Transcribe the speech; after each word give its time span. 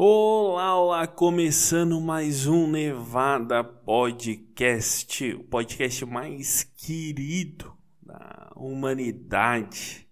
Olá, 0.00 0.80
olá, 0.80 1.06
começando 1.08 2.00
mais 2.00 2.46
um 2.46 2.70
Nevada 2.70 3.64
Podcast, 3.64 5.34
o 5.34 5.42
podcast 5.42 6.06
mais 6.06 6.62
querido 6.62 7.76
da 8.00 8.52
humanidade. 8.54 10.08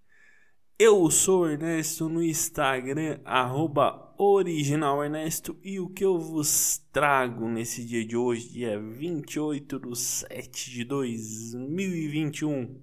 Eu 0.77 1.09
sou 1.09 1.49
Ernesto 1.49 2.09
no 2.09 2.21
Instagram, 2.21 3.21
arroba 3.25 4.13
originalernesto, 4.19 5.57
e 5.63 5.79
o 5.79 5.89
que 5.89 6.05
eu 6.05 6.19
vos 6.19 6.85
trago 6.91 7.49
nesse 7.49 7.87
dia 7.87 8.05
de 8.05 8.17
hoje, 8.17 8.49
dia 8.49 8.81
28 8.81 9.79
de 9.79 9.97
7 9.97 10.69
de 10.69 10.83
2021? 10.83 12.83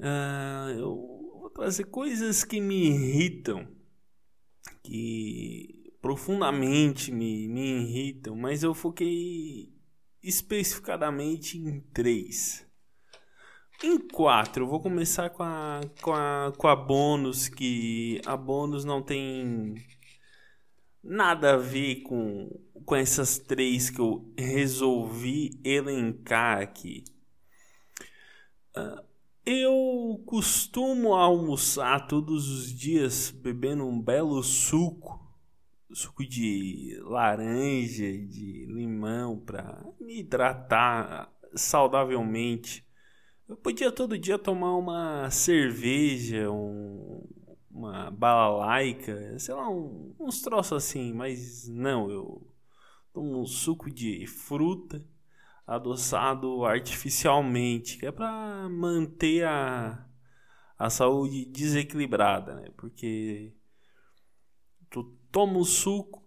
Uh, 0.00 0.70
eu 0.76 1.38
vou 1.38 1.50
trazer 1.50 1.84
coisas 1.84 2.42
que 2.42 2.60
me 2.60 2.88
irritam 2.88 3.77
que 4.88 5.92
profundamente 6.00 7.12
me, 7.12 7.46
me 7.46 7.82
irritam, 7.82 8.34
mas 8.34 8.62
eu 8.62 8.72
foquei 8.72 9.70
especificadamente 10.22 11.58
em 11.58 11.80
três. 11.92 12.66
Em 13.84 13.98
quatro, 13.98 14.64
eu 14.64 14.68
vou 14.68 14.80
começar 14.80 15.28
com 15.30 15.42
a, 15.42 15.80
com 16.00 16.12
a, 16.12 16.52
com 16.56 16.66
a 16.66 16.74
bônus, 16.74 17.48
que 17.48 18.20
a 18.24 18.36
bônus 18.36 18.84
não 18.84 19.02
tem 19.02 19.74
nada 21.04 21.54
a 21.54 21.56
ver 21.58 22.02
com, 22.02 22.48
com 22.84 22.96
essas 22.96 23.38
três 23.38 23.90
que 23.90 24.00
eu 24.00 24.32
resolvi 24.36 25.60
elencar 25.62 26.62
aqui. 26.62 27.04
Uh, 28.76 29.07
eu 29.48 30.22
costumo 30.26 31.14
almoçar 31.14 32.06
todos 32.06 32.50
os 32.50 32.70
dias 32.70 33.30
bebendo 33.30 33.86
um 33.86 33.98
belo 33.98 34.42
suco, 34.42 35.26
suco 35.90 36.22
de 36.22 37.00
laranja, 37.04 38.12
de 38.12 38.66
limão, 38.68 39.38
para 39.40 39.82
me 39.98 40.20
hidratar 40.20 41.32
saudavelmente. 41.54 42.86
Eu 43.48 43.56
podia 43.56 43.90
todo 43.90 44.18
dia 44.18 44.38
tomar 44.38 44.76
uma 44.76 45.30
cerveja, 45.30 46.50
um, 46.50 47.26
uma 47.70 48.10
balalaica, 48.10 49.38
sei 49.38 49.54
lá, 49.54 49.66
um, 49.70 50.14
uns 50.20 50.42
troços 50.42 50.74
assim, 50.74 51.14
mas 51.14 51.66
não, 51.68 52.10
eu 52.10 52.46
tomo 53.14 53.40
um 53.40 53.46
suco 53.46 53.90
de 53.90 54.26
fruta 54.26 55.02
adoçado 55.68 56.64
artificialmente, 56.64 57.98
que 57.98 58.06
é 58.06 58.10
para 58.10 58.66
manter 58.70 59.44
a, 59.44 60.02
a 60.78 60.88
saúde 60.88 61.44
desequilibrada, 61.44 62.54
né? 62.54 62.70
Porque 62.74 63.52
tu 64.88 65.04
toma 65.30 65.58
o 65.58 65.64
suco 65.66 66.24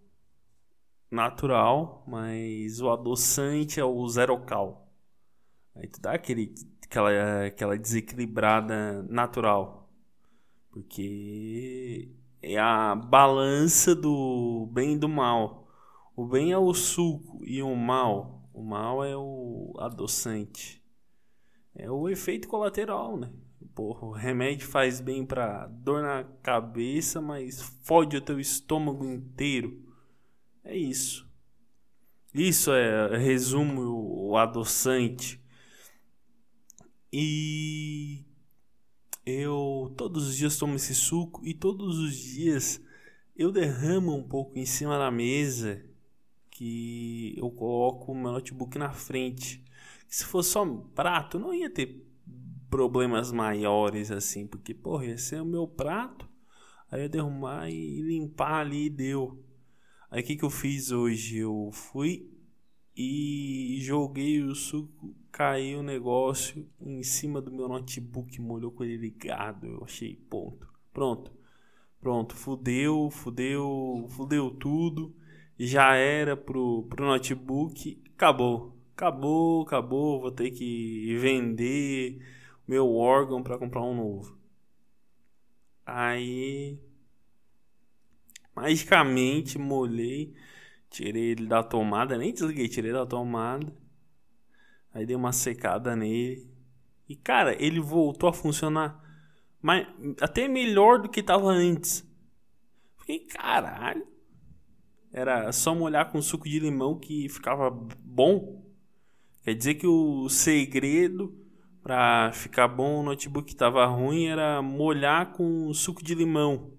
natural, 1.10 2.04
mas 2.06 2.80
o 2.80 2.88
adoçante 2.88 3.80
é 3.80 3.84
o 3.84 4.06
zero 4.06 4.40
cal. 4.42 4.88
Aí 5.74 5.88
tu 5.88 6.00
dá 6.00 6.12
aquele, 6.12 6.54
aquela, 6.84 7.46
aquela 7.46 7.76
desequilibrada 7.76 9.02
natural. 9.02 9.90
Porque 10.70 12.14
é 12.40 12.58
a 12.58 12.94
balança 12.94 13.92
do 13.92 14.68
bem 14.72 14.92
e 14.92 14.98
do 14.98 15.08
mal. 15.08 15.66
O 16.14 16.26
bem 16.26 16.52
é 16.52 16.58
o 16.58 16.72
suco 16.72 17.44
e 17.44 17.60
o 17.60 17.74
mal 17.74 18.41
o 18.52 18.62
mal 18.62 19.04
é 19.04 19.16
o 19.16 19.74
adoçante. 19.78 20.82
É 21.74 21.90
o 21.90 22.08
efeito 22.08 22.48
colateral, 22.48 23.16
né? 23.16 23.32
Porra, 23.74 24.06
o 24.06 24.12
remédio 24.12 24.66
faz 24.66 25.00
bem 25.00 25.24
pra 25.24 25.66
dor 25.66 26.02
na 26.02 26.24
cabeça, 26.42 27.20
mas 27.20 27.60
fode 27.82 28.16
o 28.16 28.20
teu 28.20 28.38
estômago 28.38 29.04
inteiro. 29.04 29.82
É 30.62 30.76
isso. 30.76 31.26
Isso 32.34 32.72
é, 32.72 33.16
resumo, 33.16 34.28
o 34.28 34.36
adoçante. 34.36 35.42
E 37.12 38.24
eu 39.24 39.92
todos 39.96 40.28
os 40.28 40.36
dias 40.36 40.56
tomo 40.56 40.74
esse 40.74 40.94
suco 40.94 41.44
e 41.44 41.54
todos 41.54 41.98
os 41.98 42.16
dias 42.16 42.82
eu 43.36 43.52
derramo 43.52 44.14
um 44.16 44.26
pouco 44.26 44.58
em 44.58 44.66
cima 44.66 44.98
da 44.98 45.10
mesa 45.10 45.84
que 46.62 47.34
eu 47.36 47.50
coloco 47.50 48.12
o 48.12 48.14
meu 48.14 48.30
notebook 48.30 48.78
na 48.78 48.92
frente. 48.92 49.64
Se 50.06 50.24
fosse 50.24 50.50
só 50.50 50.64
prato, 50.94 51.36
não 51.36 51.52
ia 51.52 51.68
ter 51.68 52.06
problemas 52.70 53.32
maiores 53.32 54.12
assim, 54.12 54.46
porque, 54.46 54.72
porra, 54.72 55.06
ia 55.06 55.18
ser 55.18 55.42
o 55.42 55.44
meu 55.44 55.66
prato, 55.66 56.28
aí 56.88 57.02
eu 57.02 57.08
derrumar 57.08 57.68
e 57.68 58.00
limpar 58.00 58.60
ali 58.60 58.86
e 58.86 58.90
deu. 58.90 59.44
Aí 60.08 60.22
o 60.22 60.24
que, 60.24 60.36
que 60.36 60.44
eu 60.44 60.50
fiz 60.50 60.92
hoje? 60.92 61.38
Eu 61.38 61.70
fui 61.72 62.30
e 62.96 63.78
joguei 63.80 64.40
o 64.40 64.54
suco, 64.54 65.16
caiu 65.32 65.80
o 65.80 65.82
negócio 65.82 66.64
em 66.80 67.02
cima 67.02 67.42
do 67.42 67.50
meu 67.50 67.66
notebook, 67.66 68.40
molhou 68.40 68.70
com 68.70 68.84
ele 68.84 68.98
ligado. 68.98 69.66
Eu 69.66 69.82
achei, 69.82 70.14
ponto. 70.14 70.68
Pronto. 70.92 71.32
Pronto, 71.98 72.36
fudeu, 72.36 73.10
fudeu, 73.10 74.06
fudeu 74.10 74.50
tudo 74.52 75.12
já 75.58 75.94
era 75.94 76.36
pro, 76.36 76.84
pro 76.88 77.04
notebook, 77.04 78.02
acabou. 78.14 78.76
Acabou, 78.94 79.62
acabou, 79.62 80.20
vou 80.20 80.30
ter 80.30 80.50
que 80.50 81.16
vender 81.18 82.20
meu 82.68 82.94
órgão 82.94 83.42
para 83.42 83.58
comprar 83.58 83.82
um 83.82 83.96
novo. 83.96 84.38
Aí 85.84 86.78
magicamente 88.54 89.58
molhei, 89.58 90.34
tirei 90.90 91.30
ele 91.32 91.46
da 91.46 91.62
tomada, 91.62 92.16
nem 92.18 92.32
desliguei, 92.32 92.68
tirei 92.68 92.92
da 92.92 93.06
tomada. 93.06 93.72
Aí 94.94 95.06
dei 95.06 95.16
uma 95.16 95.32
secada 95.32 95.96
nele. 95.96 96.50
E 97.08 97.16
cara, 97.16 97.60
ele 97.62 97.80
voltou 97.80 98.28
a 98.28 98.32
funcionar 98.32 99.02
mas 99.62 99.86
até 100.20 100.48
melhor 100.48 101.00
do 101.00 101.08
que 101.08 101.20
estava 101.20 101.46
antes. 101.46 102.04
Fiquei, 102.98 103.20
caralho. 103.20 104.04
Era 105.12 105.52
só 105.52 105.74
molhar 105.74 106.10
com 106.10 106.22
suco 106.22 106.48
de 106.48 106.58
limão 106.58 106.98
que 106.98 107.28
ficava 107.28 107.70
bom. 107.70 108.64
Quer 109.44 109.54
dizer 109.54 109.74
que 109.74 109.86
o 109.86 110.28
segredo 110.28 111.36
para 111.82 112.30
ficar 112.32 112.68
bom 112.68 113.00
o 113.00 113.02
notebook 113.02 113.50
estava 113.50 113.84
ruim 113.86 114.26
era 114.26 114.62
molhar 114.62 115.32
com 115.32 115.72
suco 115.74 116.02
de 116.02 116.14
limão. 116.14 116.70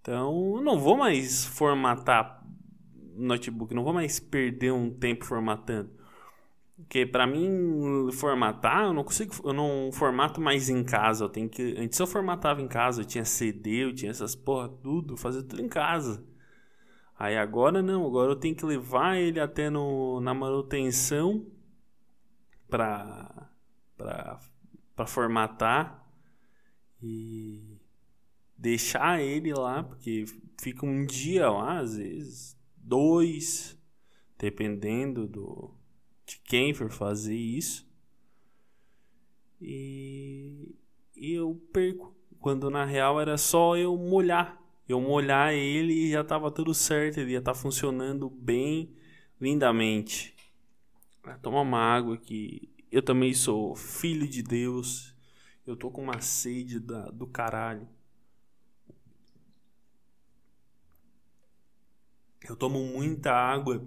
Então, 0.00 0.60
não 0.62 0.78
vou 0.78 0.96
mais 0.96 1.44
formatar 1.44 2.46
notebook, 3.16 3.74
não 3.74 3.82
vou 3.82 3.92
mais 3.92 4.20
perder 4.20 4.72
um 4.72 4.88
tempo 4.90 5.24
formatando. 5.24 5.90
Porque 6.76 7.06
para 7.06 7.26
mim 7.26 8.12
formatar, 8.12 8.84
eu 8.84 8.92
não 8.92 9.02
consigo, 9.02 9.34
eu 9.44 9.52
não 9.52 9.90
formato 9.92 10.40
mais 10.40 10.68
em 10.68 10.84
casa, 10.84 11.24
eu 11.24 11.28
tenho 11.28 11.48
que, 11.48 11.74
antes 11.78 11.98
eu 11.98 12.06
formatava 12.06 12.60
em 12.60 12.68
casa, 12.68 13.00
eu 13.00 13.04
tinha 13.04 13.24
CD, 13.24 13.84
eu 13.84 13.94
tinha 13.94 14.10
essas 14.10 14.34
porra 14.34 14.68
tudo, 14.68 15.16
fazia 15.16 15.42
tudo 15.42 15.62
em 15.62 15.68
casa. 15.68 16.22
Aí 17.18 17.36
agora 17.36 17.82
não, 17.82 18.06
agora 18.06 18.32
eu 18.32 18.36
tenho 18.36 18.54
que 18.54 18.64
levar 18.66 19.16
ele 19.16 19.40
até 19.40 19.70
no, 19.70 20.20
na 20.20 20.34
manutenção 20.34 21.46
para 22.68 23.50
para 23.96 25.06
formatar 25.06 26.06
e 27.02 27.78
deixar 28.56 29.22
ele 29.22 29.52
lá, 29.52 29.82
porque 29.82 30.24
fica 30.58 30.86
um 30.86 31.04
dia 31.04 31.50
lá, 31.50 31.78
às 31.78 31.96
vezes 31.96 32.58
dois, 32.76 33.78
dependendo 34.38 35.26
do 35.26 35.74
de 36.26 36.38
quem 36.40 36.74
for 36.74 36.90
fazer 36.90 37.36
isso. 37.36 37.86
E, 39.60 40.74
e 41.14 41.32
eu 41.32 41.54
perco, 41.72 42.14
quando 42.40 42.68
na 42.68 42.84
real 42.84 43.20
era 43.20 43.38
só 43.38 43.76
eu 43.76 43.96
molhar 43.96 44.60
eu 44.88 45.00
molhar 45.00 45.52
ele 45.52 45.92
e 45.92 46.10
já 46.12 46.20
estava 46.20 46.50
tudo 46.50 46.72
certo, 46.72 47.18
ele 47.18 47.32
ia 47.32 47.38
estar 47.38 47.52
tá 47.52 47.58
funcionando 47.58 48.30
bem, 48.30 48.94
lindamente. 49.40 50.34
Toma 51.42 51.60
uma 51.60 51.80
água 51.80 52.14
aqui. 52.14 52.70
Eu 52.90 53.02
também 53.02 53.34
sou 53.34 53.74
filho 53.74 54.28
de 54.28 54.42
Deus. 54.42 55.14
Eu 55.66 55.76
tô 55.76 55.90
com 55.90 56.02
uma 56.02 56.20
sede 56.20 56.78
da, 56.78 57.10
do 57.10 57.26
caralho. 57.26 57.88
Eu 62.48 62.54
tomo 62.54 62.78
muita 62.78 63.32
água 63.32 63.84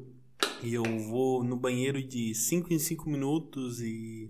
e 0.62 0.74
eu 0.74 0.84
vou 0.84 1.46
no 1.46 1.56
banheiro 1.56 2.04
de 2.04 2.36
5 2.36 2.74
em 2.74 2.80
5 2.80 3.10
minutos 3.10 3.82
e 3.82 4.30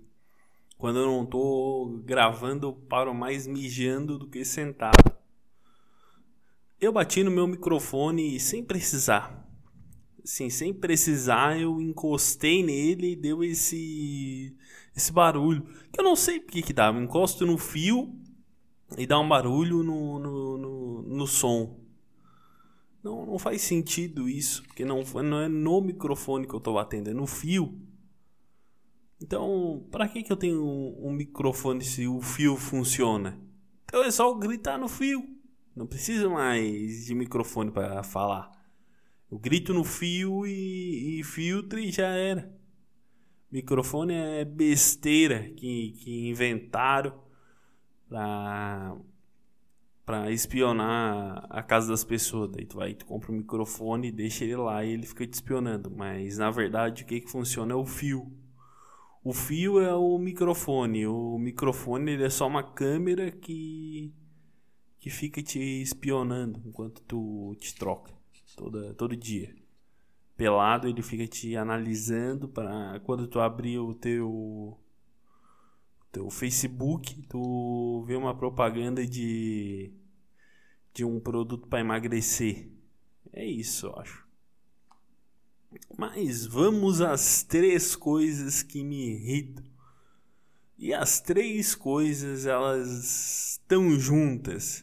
quando 0.78 1.00
eu 1.00 1.06
não 1.06 1.26
tô 1.26 2.00
gravando 2.04 2.68
eu 2.68 2.72
paro 2.72 3.12
mais 3.12 3.48
mijando 3.48 4.16
do 4.16 4.28
que 4.28 4.44
sentado. 4.44 5.09
Eu 6.80 6.92
bati 6.92 7.22
no 7.22 7.30
meu 7.30 7.46
microfone 7.46 8.40
sem 8.40 8.64
precisar. 8.64 9.46
Sim, 10.24 10.48
sem 10.48 10.72
precisar, 10.72 11.60
eu 11.60 11.78
encostei 11.80 12.62
nele 12.62 13.12
e 13.12 13.16
deu 13.16 13.44
esse 13.44 14.56
esse 14.96 15.12
barulho. 15.12 15.62
Que 15.92 16.00
eu 16.00 16.04
não 16.04 16.16
sei 16.16 16.40
porque 16.40 16.62
que 16.62 16.72
dá. 16.72 16.86
Eu 16.86 17.02
encosto 17.02 17.44
no 17.44 17.58
fio 17.58 18.14
e 18.96 19.06
dá 19.06 19.18
um 19.20 19.28
barulho 19.28 19.82
no, 19.82 20.18
no, 20.18 20.58
no, 20.58 21.02
no 21.02 21.26
som. 21.26 21.78
Não, 23.02 23.26
não 23.26 23.38
faz 23.38 23.60
sentido 23.60 24.28
isso, 24.28 24.62
porque 24.62 24.84
não, 24.84 25.02
não 25.22 25.40
é 25.40 25.48
no 25.48 25.80
microfone 25.82 26.46
que 26.46 26.54
eu 26.54 26.58
estou 26.58 26.74
batendo, 26.74 27.10
é 27.10 27.14
no 27.14 27.26
fio. 27.26 27.78
Então, 29.22 29.86
para 29.90 30.08
que, 30.08 30.22
que 30.22 30.32
eu 30.32 30.36
tenho 30.36 30.64
um, 30.64 31.08
um, 31.08 31.12
microfone 31.12 31.84
se 31.84 32.06
o 32.06 32.20
fio 32.22 32.56
funciona? 32.56 33.38
Então 33.84 34.02
é 34.02 34.10
só 34.10 34.32
gritar 34.34 34.78
no 34.78 34.88
fio. 34.88 35.39
Não 35.74 35.86
preciso 35.86 36.30
mais 36.30 37.06
de 37.06 37.14
microfone 37.14 37.70
para 37.70 38.02
falar. 38.02 38.50
Eu 39.30 39.38
grito 39.38 39.72
no 39.72 39.84
fio 39.84 40.46
e, 40.46 41.20
e 41.20 41.24
filtro 41.24 41.78
e 41.78 41.90
já 41.90 42.08
era. 42.08 42.52
Microfone 43.50 44.14
é 44.14 44.44
besteira 44.44 45.50
que, 45.50 45.92
que 45.92 46.28
inventaram 46.28 47.20
para 48.08 48.96
para 50.04 50.32
espionar 50.32 51.46
a 51.48 51.62
casa 51.62 51.88
das 51.88 52.02
pessoas. 52.02 52.50
Daí 52.50 52.66
tu 52.66 52.76
vai, 52.78 52.94
tu 52.94 53.06
compra 53.06 53.30
um 53.30 53.36
microfone 53.36 54.10
deixa 54.10 54.44
ele 54.44 54.56
lá 54.56 54.84
e 54.84 54.90
ele 54.90 55.06
fica 55.06 55.24
te 55.24 55.34
espionando. 55.34 55.88
Mas 55.90 56.38
na 56.38 56.50
verdade 56.50 57.04
o 57.04 57.06
que, 57.06 57.20
que 57.20 57.30
funciona 57.30 57.72
é 57.72 57.76
o 57.76 57.86
fio. 57.86 58.32
O 59.22 59.32
fio 59.32 59.80
é 59.80 59.94
o 59.94 60.18
microfone. 60.18 61.06
O 61.06 61.38
microfone 61.38 62.12
ele 62.12 62.24
é 62.24 62.30
só 62.30 62.48
uma 62.48 62.62
câmera 62.62 63.30
que 63.30 64.12
que 65.00 65.08
fica 65.10 65.42
te 65.42 65.58
espionando 65.82 66.62
enquanto 66.66 67.00
tu 67.02 67.56
te 67.58 67.74
troca 67.74 68.12
toda, 68.54 68.94
todo 68.94 69.16
dia. 69.16 69.54
Pelado 70.36 70.86
ele 70.86 71.02
fica 71.02 71.26
te 71.26 71.56
analisando 71.56 72.48
para 72.48 73.00
quando 73.00 73.26
tu 73.26 73.40
abrir 73.40 73.78
o 73.78 73.94
teu 73.94 74.78
teu 76.12 76.28
Facebook, 76.28 77.22
tu 77.28 78.04
vê 78.06 78.16
uma 78.16 78.36
propaganda 78.36 79.06
de 79.06 79.92
de 80.92 81.04
um 81.04 81.18
produto 81.18 81.66
para 81.68 81.80
emagrecer. 81.80 82.68
É 83.32 83.44
isso, 83.44 83.86
eu 83.86 83.96
acho. 83.98 84.26
Mas 85.96 86.44
vamos 86.46 87.00
às 87.00 87.42
três 87.42 87.94
coisas 87.94 88.62
que 88.62 88.82
me 88.82 89.12
irritam. 89.12 89.64
E 90.76 90.92
as 90.92 91.20
três 91.20 91.74
coisas 91.74 92.44
elas 92.44 93.52
estão 93.52 93.90
juntas. 93.98 94.82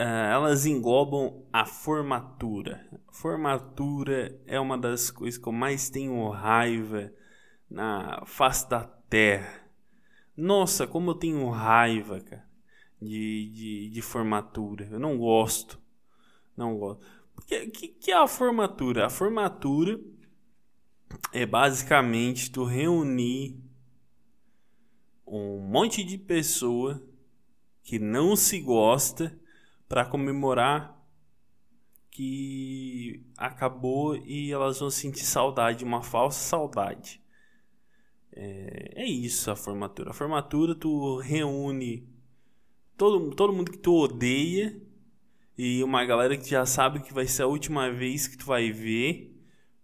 Uh, 0.00 0.32
elas 0.32 0.64
englobam 0.64 1.44
a 1.52 1.66
formatura. 1.66 2.88
Formatura 3.12 4.40
é 4.46 4.58
uma 4.58 4.78
das 4.78 5.10
coisas 5.10 5.38
que 5.38 5.46
eu 5.46 5.52
mais 5.52 5.90
tenho 5.90 6.26
raiva 6.30 7.12
na 7.68 8.24
face 8.24 8.66
da 8.66 8.82
terra. 8.82 9.70
Nossa, 10.34 10.86
como 10.86 11.10
eu 11.10 11.14
tenho 11.16 11.46
raiva, 11.50 12.18
cara, 12.18 12.48
de, 12.98 13.50
de, 13.50 13.90
de 13.90 14.00
formatura. 14.00 14.88
Eu 14.90 14.98
não 14.98 15.18
gosto. 15.18 15.78
Não 16.56 16.78
gosto. 16.78 17.04
O 17.36 17.42
que, 17.42 17.66
que, 17.66 17.88
que 17.88 18.10
é 18.10 18.16
a 18.16 18.26
formatura? 18.26 19.04
A 19.04 19.10
formatura 19.10 20.00
é 21.30 21.44
basicamente 21.44 22.50
tu 22.50 22.64
reunir 22.64 23.62
um 25.26 25.58
monte 25.58 26.02
de 26.02 26.16
pessoa 26.16 27.06
que 27.82 27.98
não 27.98 28.34
se 28.34 28.60
gosta 28.60 29.38
para 29.90 30.04
comemorar 30.04 30.96
que 32.12 33.26
acabou 33.36 34.14
e 34.16 34.52
elas 34.52 34.78
vão 34.78 34.88
sentir 34.88 35.24
saudade, 35.24 35.84
uma 35.84 36.00
falsa 36.00 36.38
saudade. 36.38 37.20
É, 38.32 39.02
é 39.02 39.04
isso 39.04 39.50
a 39.50 39.56
formatura. 39.56 40.10
A 40.10 40.14
formatura 40.14 40.76
tu 40.76 41.16
reúne 41.16 42.08
todo, 42.96 43.34
todo 43.34 43.52
mundo 43.52 43.72
que 43.72 43.78
tu 43.78 43.92
odeia 43.96 44.80
e 45.58 45.82
uma 45.82 46.04
galera 46.04 46.36
que 46.36 46.48
já 46.48 46.64
sabe 46.64 47.00
que 47.00 47.12
vai 47.12 47.26
ser 47.26 47.42
a 47.42 47.48
última 47.48 47.90
vez 47.90 48.28
que 48.28 48.38
tu 48.38 48.46
vai 48.46 48.70
ver. 48.70 49.36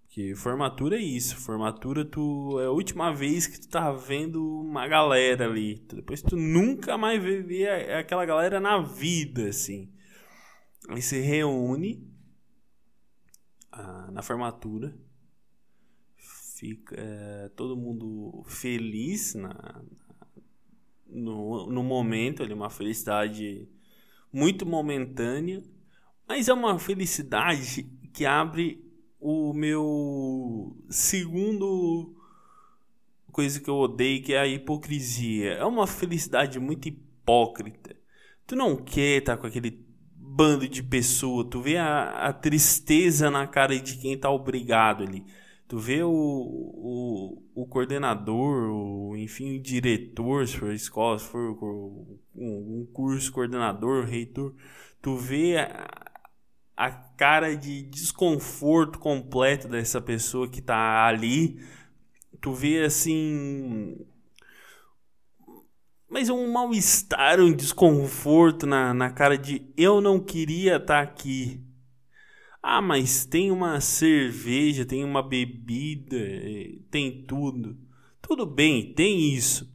Que 0.08 0.36
formatura 0.36 0.98
é 0.98 1.02
isso, 1.02 1.34
formatura 1.36 2.04
tu 2.04 2.60
é 2.60 2.66
a 2.66 2.70
última 2.70 3.12
vez 3.12 3.48
que 3.48 3.60
tu 3.60 3.68
tá 3.68 3.90
vendo 3.90 4.60
uma 4.60 4.86
galera 4.86 5.46
ali. 5.46 5.84
Depois 5.92 6.22
tu 6.22 6.36
nunca 6.36 6.96
mais 6.96 7.20
vê, 7.20 7.42
vê 7.42 7.68
aquela 7.68 8.24
galera 8.24 8.60
na 8.60 8.78
vida, 8.80 9.48
assim. 9.48 9.90
Aí 10.88 11.02
se 11.02 11.20
reúne 11.20 12.06
ah, 13.72 14.08
na 14.12 14.22
formatura, 14.22 14.96
fica 16.16 16.94
é, 16.98 17.48
todo 17.56 17.76
mundo 17.76 18.44
feliz 18.46 19.34
na, 19.34 19.82
no, 21.06 21.66
no 21.66 21.82
momento 21.82 22.42
ali, 22.42 22.54
uma 22.54 22.70
felicidade 22.70 23.68
muito 24.32 24.64
momentânea, 24.64 25.62
mas 26.26 26.48
é 26.48 26.52
uma 26.52 26.78
felicidade 26.78 27.84
que 28.12 28.24
abre 28.24 28.84
o 29.20 29.52
meu 29.52 30.76
segundo 30.88 32.16
coisa 33.36 33.60
que 33.60 33.68
eu 33.68 33.76
odeio, 33.76 34.22
que 34.22 34.32
é 34.32 34.38
a 34.38 34.46
hipocrisia. 34.46 35.52
É 35.52 35.64
uma 35.64 35.86
felicidade 35.86 36.58
muito 36.58 36.88
hipócrita. 36.88 37.94
Tu 38.46 38.56
não 38.56 38.76
quer 38.76 39.18
estar 39.18 39.36
com 39.36 39.46
aquele 39.46 39.85
bando 40.36 40.68
de 40.68 40.82
pessoas, 40.82 41.46
tu 41.50 41.60
vê 41.62 41.78
a, 41.78 42.28
a 42.28 42.32
tristeza 42.32 43.30
na 43.30 43.46
cara 43.46 43.78
de 43.78 43.96
quem 43.96 44.18
tá 44.18 44.30
obrigado 44.30 45.02
ali. 45.02 45.24
Tu 45.66 45.78
vê 45.78 46.02
o, 46.02 46.10
o, 46.12 47.42
o 47.54 47.66
coordenador, 47.66 48.70
o, 48.70 49.16
enfim, 49.16 49.56
o 49.58 49.62
diretor, 49.62 50.46
se 50.46 50.56
for 50.58 50.72
escola, 50.72 51.18
se 51.18 51.26
for 51.26 51.40
um, 51.50 52.20
um 52.36 52.88
curso, 52.92 53.32
coordenador, 53.32 54.04
reitor, 54.04 54.54
tu 55.02 55.16
vê 55.16 55.56
a, 55.56 55.88
a 56.76 56.90
cara 56.90 57.56
de 57.56 57.82
desconforto 57.82 58.98
completo 58.98 59.66
dessa 59.68 60.00
pessoa 60.00 60.48
que 60.48 60.60
tá 60.60 61.06
ali. 61.06 61.58
Tu 62.40 62.52
vê 62.52 62.84
assim. 62.84 63.96
Mas 66.08 66.28
um 66.28 66.52
mal-estar, 66.52 67.40
um 67.40 67.52
desconforto 67.52 68.66
na, 68.66 68.94
na 68.94 69.10
cara 69.10 69.36
de 69.36 69.72
eu 69.76 70.00
não 70.00 70.20
queria 70.20 70.76
estar 70.76 70.86
tá 70.86 71.00
aqui. 71.00 71.60
Ah, 72.62 72.82
mas 72.82 73.24
tem 73.24 73.50
uma 73.50 73.80
cerveja, 73.80 74.84
tem 74.84 75.04
uma 75.04 75.22
bebida, 75.22 76.16
eh, 76.16 76.78
tem 76.90 77.24
tudo. 77.24 77.78
Tudo 78.20 78.44
bem, 78.44 78.92
tem 78.92 79.32
isso. 79.34 79.72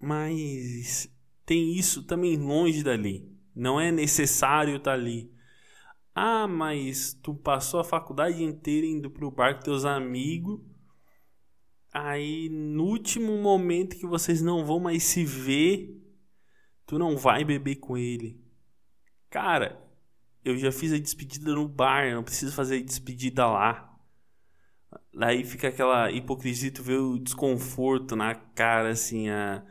Mas 0.00 1.10
tem 1.44 1.74
isso 1.74 2.02
também 2.02 2.36
longe 2.36 2.82
dali. 2.82 3.30
Não 3.54 3.80
é 3.80 3.92
necessário 3.92 4.76
estar 4.76 4.92
tá 4.92 4.96
ali. 4.96 5.30
Ah, 6.14 6.46
mas 6.46 7.12
tu 7.22 7.34
passou 7.34 7.80
a 7.80 7.84
faculdade 7.84 8.42
inteira 8.42 8.86
indo 8.86 9.10
pro 9.10 9.30
bar 9.30 9.56
com 9.56 9.62
teus 9.64 9.84
amigos. 9.84 10.60
Aí 11.94 12.48
no 12.48 12.86
último 12.86 13.40
momento 13.40 13.96
que 13.96 14.04
vocês 14.04 14.42
não 14.42 14.66
vão 14.66 14.80
mais 14.80 15.04
se 15.04 15.24
ver, 15.24 15.96
tu 16.84 16.98
não 16.98 17.16
vai 17.16 17.44
beber 17.44 17.76
com 17.76 17.96
ele. 17.96 18.42
Cara, 19.30 19.80
eu 20.44 20.56
já 20.58 20.72
fiz 20.72 20.92
a 20.92 20.98
despedida 20.98 21.54
no 21.54 21.68
bar, 21.68 22.12
não 22.12 22.24
preciso 22.24 22.52
fazer 22.52 22.78
a 22.78 22.82
despedida 22.82 23.46
lá. 23.46 23.96
Daí 25.14 25.44
fica 25.44 25.68
aquela 25.68 26.10
hipocrisia, 26.10 26.72
tu 26.72 26.82
vê 26.82 26.96
o 26.96 27.16
desconforto 27.16 28.16
na 28.16 28.34
cara, 28.34 28.90
assim, 28.90 29.28
a, 29.28 29.64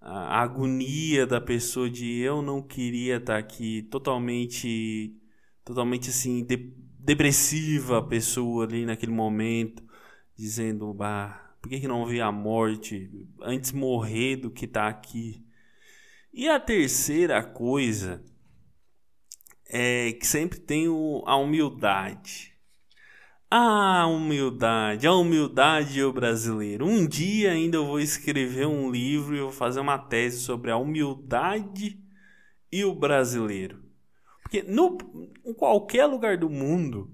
a 0.00 0.40
agonia 0.40 1.26
da 1.26 1.40
pessoa 1.40 1.90
de 1.90 2.18
eu 2.20 2.40
não 2.40 2.62
queria 2.62 3.16
estar 3.16 3.36
aqui, 3.36 3.82
totalmente, 3.82 5.14
totalmente 5.64 6.08
assim, 6.08 6.42
de, 6.44 6.56
depressiva 6.98 7.98
a 7.98 8.02
pessoa 8.02 8.64
ali 8.64 8.86
naquele 8.86 9.12
momento, 9.12 9.82
dizendo, 10.34 10.92
bah, 10.94 11.47
por 11.60 11.68
que, 11.68 11.80
que 11.80 11.88
não 11.88 12.06
vê 12.06 12.20
a 12.20 12.30
morte? 12.30 13.10
Antes 13.42 13.72
morrer 13.72 14.36
do 14.36 14.50
que 14.50 14.64
estar 14.64 14.82
tá 14.82 14.88
aqui. 14.88 15.44
E 16.32 16.48
a 16.48 16.60
terceira 16.60 17.42
coisa 17.42 18.24
é 19.68 20.12
que 20.12 20.26
sempre 20.26 20.58
tem 20.58 20.88
o, 20.88 21.22
a 21.26 21.36
humildade. 21.36 22.54
A 23.50 24.06
humildade, 24.06 25.06
a 25.06 25.14
humildade 25.14 26.02
o 26.02 26.12
brasileiro. 26.12 26.86
Um 26.86 27.06
dia 27.06 27.52
ainda 27.52 27.78
eu 27.78 27.86
vou 27.86 27.98
escrever 27.98 28.66
um 28.66 28.90
livro 28.90 29.34
e 29.34 29.40
vou 29.40 29.50
fazer 29.50 29.80
uma 29.80 29.98
tese 29.98 30.40
sobre 30.40 30.70
a 30.70 30.76
humildade 30.76 31.98
e 32.70 32.84
o 32.84 32.94
brasileiro. 32.94 33.82
Porque 34.42 34.62
no, 34.62 34.98
em 35.44 35.54
qualquer 35.54 36.04
lugar 36.06 36.36
do 36.36 36.50
mundo, 36.50 37.10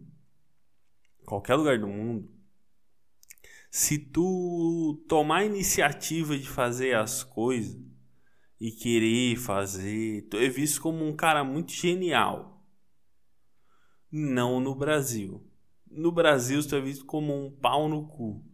qualquer 1.24 1.54
lugar 1.54 1.78
do 1.78 1.86
mundo, 1.86 2.33
se 3.76 3.98
tu 3.98 5.04
tomar 5.08 5.38
a 5.38 5.44
iniciativa 5.46 6.38
de 6.38 6.48
fazer 6.48 6.94
as 6.94 7.24
coisas, 7.24 7.76
e 8.60 8.70
querer 8.70 9.34
fazer. 9.34 10.28
Tu 10.30 10.36
é 10.36 10.48
visto 10.48 10.80
como 10.80 11.04
um 11.04 11.12
cara 11.12 11.42
muito 11.42 11.72
genial. 11.72 12.64
Não 14.12 14.60
no 14.60 14.76
Brasil. 14.76 15.44
No 15.90 16.12
Brasil, 16.12 16.64
tu 16.64 16.76
é 16.76 16.80
visto 16.80 17.04
como 17.04 17.34
um 17.34 17.50
pau 17.50 17.88
no 17.88 18.06
cu. 18.06 18.44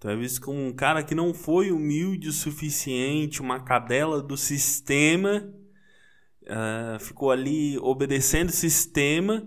Tu 0.00 0.08
é 0.08 0.16
visto 0.16 0.40
como 0.40 0.58
um 0.58 0.72
cara 0.72 1.02
que 1.02 1.14
não 1.14 1.34
foi 1.34 1.70
humilde 1.70 2.28
o 2.28 2.32
suficiente, 2.32 3.42
uma 3.42 3.60
cadela 3.60 4.22
do 4.22 4.34
sistema, 4.34 5.46
uh, 6.44 6.98
ficou 7.00 7.30
ali 7.30 7.76
obedecendo 7.80 8.48
o 8.48 8.52
sistema 8.52 9.46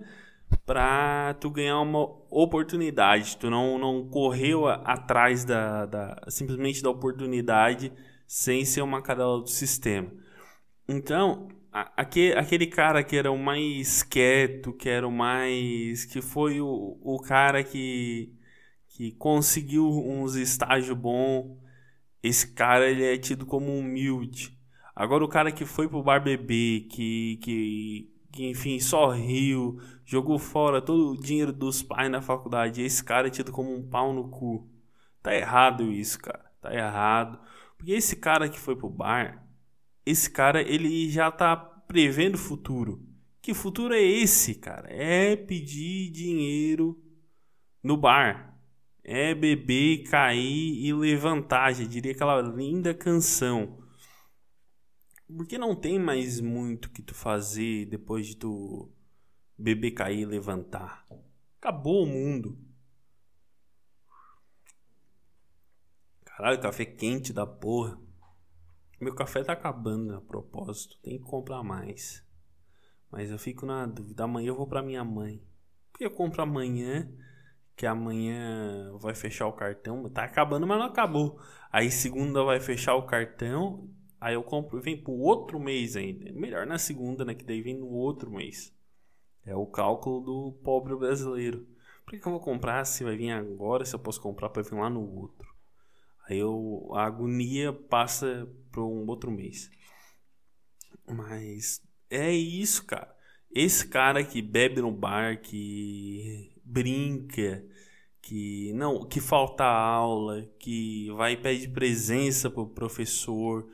para 0.64 1.34
tu 1.40 1.50
ganhar 1.50 1.80
uma 1.82 2.06
oportunidade. 2.44 3.38
Tu 3.38 3.50
não, 3.50 3.78
não 3.78 4.08
correu 4.08 4.68
atrás 4.68 5.44
da, 5.44 5.86
da, 5.86 6.22
simplesmente 6.30 6.82
da 6.82 6.90
oportunidade 6.90 7.92
sem 8.28 8.66
ser 8.66 8.82
uma 8.82 9.02
cadela 9.02 9.40
do 9.40 9.50
sistema. 9.50 10.12
Então, 10.88 11.48
aquele, 11.72 12.34
aquele 12.38 12.68
cara 12.68 13.04
que 13.04 13.16
era 13.16 13.32
o 13.32 13.38
mais 13.38 14.04
quieto, 14.04 14.74
que 14.74 14.90
era 14.90 15.08
o 15.08 15.12
mais. 15.12 16.06
que 16.06 16.22
foi 16.22 16.62
o, 16.62 16.98
o 17.02 17.20
cara 17.20 17.64
que, 17.64 18.34
que 18.90 19.12
conseguiu 19.14 19.88
uns 19.88 20.36
estágios 20.36 20.98
bons, 20.98 21.58
esse 22.24 22.54
cara 22.54 22.90
ele 22.90 23.04
é 23.06 23.18
tido 23.18 23.46
como 23.46 23.78
humilde. 23.78 24.58
Agora, 24.96 25.24
o 25.24 25.28
cara 25.28 25.52
que 25.52 25.66
foi 25.66 25.88
pro 25.88 26.04
bar 26.04 26.24
beber, 26.24 26.88
que, 26.88 27.38
que, 27.44 28.12
que 28.38 28.48
enfim, 28.48 28.80
só 28.80 29.10
riu, 29.10 29.82
jogou 30.06 30.38
fora 30.38 30.80
todo 30.80 31.10
o 31.10 31.18
dinheiro 31.18 31.52
dos 31.52 31.82
pais 31.82 32.12
na 32.12 32.22
faculdade, 32.22 32.84
esse 32.84 33.04
cara 33.04 33.28
é 33.28 33.32
tido 33.32 33.52
como 33.52 33.76
um 33.76 33.82
pau 33.82 34.14
no 34.14 34.30
cu. 34.30 34.70
Tá 35.24 35.34
errado 35.34 35.92
isso, 35.92 36.20
cara. 36.20 36.46
Tá 36.62 36.72
errado. 36.72 37.40
Porque 37.76 37.94
esse 37.94 38.16
cara 38.16 38.48
que 38.48 38.60
foi 38.60 38.76
pro 38.76 38.92
bar, 38.92 39.44
esse 40.06 40.30
cara 40.30 40.62
ele 40.62 41.10
já 41.10 41.32
tá 41.32 41.56
prevendo 41.56 42.36
o 42.36 42.38
futuro. 42.38 43.04
Que 43.42 43.56
futuro 43.56 43.96
é 43.96 44.02
esse, 44.02 44.54
cara? 44.54 44.88
É 44.88 45.36
pedir 45.36 46.12
dinheiro 46.12 47.02
no 47.82 47.98
bar. 47.98 48.56
É 49.04 49.34
beber, 49.34 50.04
cair 50.04 50.86
e 50.86 50.94
levantar. 50.94 51.74
Já 51.74 51.86
diria 51.86 52.12
aquela 52.12 52.40
linda 52.42 52.94
canção. 52.94 53.80
Porque 55.28 55.58
não 55.58 55.76
tem 55.76 56.00
mais 56.00 56.40
muito 56.40 56.90
que 56.90 57.02
tu 57.02 57.14
fazer 57.14 57.86
depois 57.86 58.28
de 58.28 58.38
tu 58.38 58.90
beber, 59.58 59.92
cair 59.92 60.22
e 60.22 60.26
levantar. 60.26 61.06
Acabou 61.60 62.04
o 62.04 62.08
mundo. 62.08 62.58
Caralho, 66.24 66.62
café 66.62 66.86
quente 66.86 67.34
da 67.34 67.46
porra. 67.46 68.00
Meu 69.02 69.14
café 69.14 69.44
tá 69.44 69.54
acabando 69.54 70.16
a 70.16 70.22
propósito. 70.22 70.98
Tem 71.02 71.18
que 71.18 71.26
comprar 71.26 71.62
mais. 71.64 72.24
Mas 73.12 73.30
eu 73.30 73.38
fico 73.38 73.66
na 73.66 73.86
dúvida. 73.86 74.24
Amanhã 74.24 74.50
eu 74.50 74.56
vou 74.56 74.68
pra 74.68 74.82
minha 74.82 75.04
mãe. 75.04 75.44
Porque 75.92 76.06
eu 76.06 76.12
compro 76.12 76.42
amanhã. 76.42 77.12
Que 77.76 77.86
amanhã 77.86 78.96
vai 78.98 79.14
fechar 79.14 79.48
o 79.48 79.54
cartão. 79.54 80.10
Tá 80.10 80.24
acabando, 80.24 80.66
mas 80.66 80.80
não 80.80 80.86
acabou. 80.86 81.40
Aí 81.72 81.92
segunda 81.92 82.44
vai 82.44 82.60
fechar 82.60 82.96
o 82.96 83.06
cartão. 83.06 83.90
Aí 84.20 84.34
eu 84.34 84.44
compro, 84.44 84.82
vem 84.82 85.02
pro 85.02 85.14
outro 85.14 85.60
mês 85.60 85.96
ainda. 85.96 86.32
Melhor 86.32 86.66
na 86.66 86.78
segunda, 86.78 87.24
né? 87.24 87.36
Que 87.36 87.46
daí 87.46 87.62
vem 87.62 87.78
no 87.78 87.88
outro 87.88 88.32
mês. 88.32 88.74
É 89.46 89.56
o 89.56 89.66
cálculo 89.66 90.22
do 90.22 90.52
pobre 90.64 90.96
brasileiro. 90.96 91.68
Por 92.04 92.12
que, 92.12 92.20
que 92.20 92.28
eu 92.28 92.32
vou 92.32 92.42
comprar 92.42 92.84
se 92.86 93.04
vai 93.04 93.16
vir 93.16 93.32
agora? 93.32 93.86
Se 93.86 93.96
eu 93.96 94.00
posso 94.00 94.22
comprar 94.22 94.50
para 94.50 94.64
vir 94.64 94.76
lá 94.76 94.90
no 94.90 95.02
outro? 95.02 95.48
Aí 96.28 96.40
eu, 96.40 96.90
a 96.94 97.06
agonia 97.06 97.72
passa 97.72 98.50
para 98.72 98.82
um 98.82 99.08
outro 99.08 99.32
mês. 99.32 99.70
Mas 101.08 101.82
é 102.10 102.32
isso, 102.32 102.86
cara. 102.86 103.16
Esse 103.50 103.88
cara 103.88 104.24
que 104.24 104.42
bebe 104.42 104.82
no 104.82 104.92
bar, 104.92 105.40
que 105.42 106.52
brinca, 106.64 107.64
que 108.22 108.74
não, 108.74 109.06
que 109.08 109.22
falta 109.22 109.64
aula, 109.64 110.46
que 110.60 111.10
vai 111.12 111.34
e 111.34 111.38
pede 111.38 111.70
presença 111.70 112.50
pro 112.50 112.68
professor, 112.68 113.70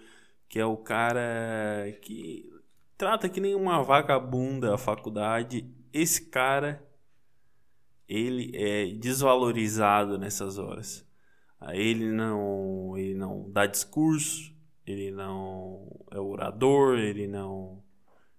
que 0.54 0.60
é 0.60 0.66
o 0.68 0.78
cara 0.78 1.98
que 2.04 2.48
trata 2.96 3.28
que 3.28 3.42
nem 3.42 3.56
uma 3.56 3.82
vagabunda 3.82 4.76
a 4.76 4.78
faculdade. 4.78 5.68
Esse 5.92 6.30
cara 6.30 6.88
ele 8.08 8.52
é 8.54 8.86
desvalorizado 8.94 10.16
nessas 10.20 10.60
horas. 10.60 11.04
Ele 11.72 12.12
não, 12.12 12.96
ele 12.96 13.16
não 13.16 13.50
dá 13.52 13.66
discurso, 13.66 14.56
ele 14.86 15.10
não 15.10 15.88
é 16.12 16.20
orador, 16.20 17.00
ele 17.00 17.28
não 17.28 17.84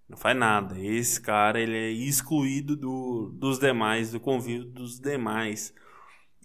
não 0.09 0.17
faz 0.17 0.37
nada. 0.37 0.79
Esse 0.79 1.21
cara 1.21 1.61
ele 1.61 1.77
é 1.77 1.91
excluído 1.91 2.77
do, 2.77 3.35
dos 3.35 3.59
demais, 3.59 4.13
do 4.13 4.21
convívio 4.21 4.67
dos 4.67 5.01
demais. 5.01 5.75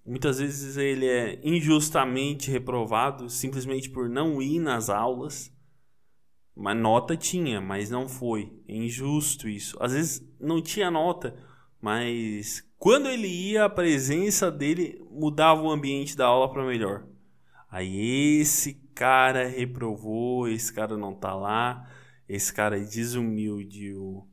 Muitas 0.04 0.40
vezes 0.40 0.78
ele 0.78 1.06
é 1.06 1.40
injustamente 1.44 2.50
reprovado 2.50 3.30
simplesmente 3.30 3.88
por 3.88 4.10
não 4.10 4.42
ir 4.42 4.58
nas 4.58 4.90
aulas. 4.90 5.59
Mas 6.60 6.78
nota 6.78 7.16
tinha, 7.16 7.62
mas 7.62 7.89
não 7.89 8.10
foi. 8.10 8.51
É 8.68 8.75
injusto 8.75 9.48
isso. 9.48 9.78
Às 9.80 9.94
vezes 9.94 10.30
não 10.38 10.62
tinha 10.62 10.92
nota, 10.92 11.34
mas 11.82 12.68
quando 12.78 13.08
ele 13.08 13.28
ia, 13.28 13.63
a 13.63 13.70
presença 13.70 14.51
dele 14.51 15.01
mudava 15.10 15.62
o 15.62 15.72
ambiente 15.72 16.18
da 16.18 16.25
aula 16.25 16.51
para 16.51 16.66
melhor. 16.66 17.08
Aí 17.72 18.42
esse 18.42 18.74
cara 18.94 19.48
reprovou, 19.48 20.50
esse 20.50 20.74
cara 20.74 20.98
não 20.98 21.13
tá 21.13 21.34
lá, 21.34 21.89
esse 22.28 22.54
cara 22.54 22.78
é 22.78 22.84
desumilde, 22.84 23.94
o, 23.94 24.28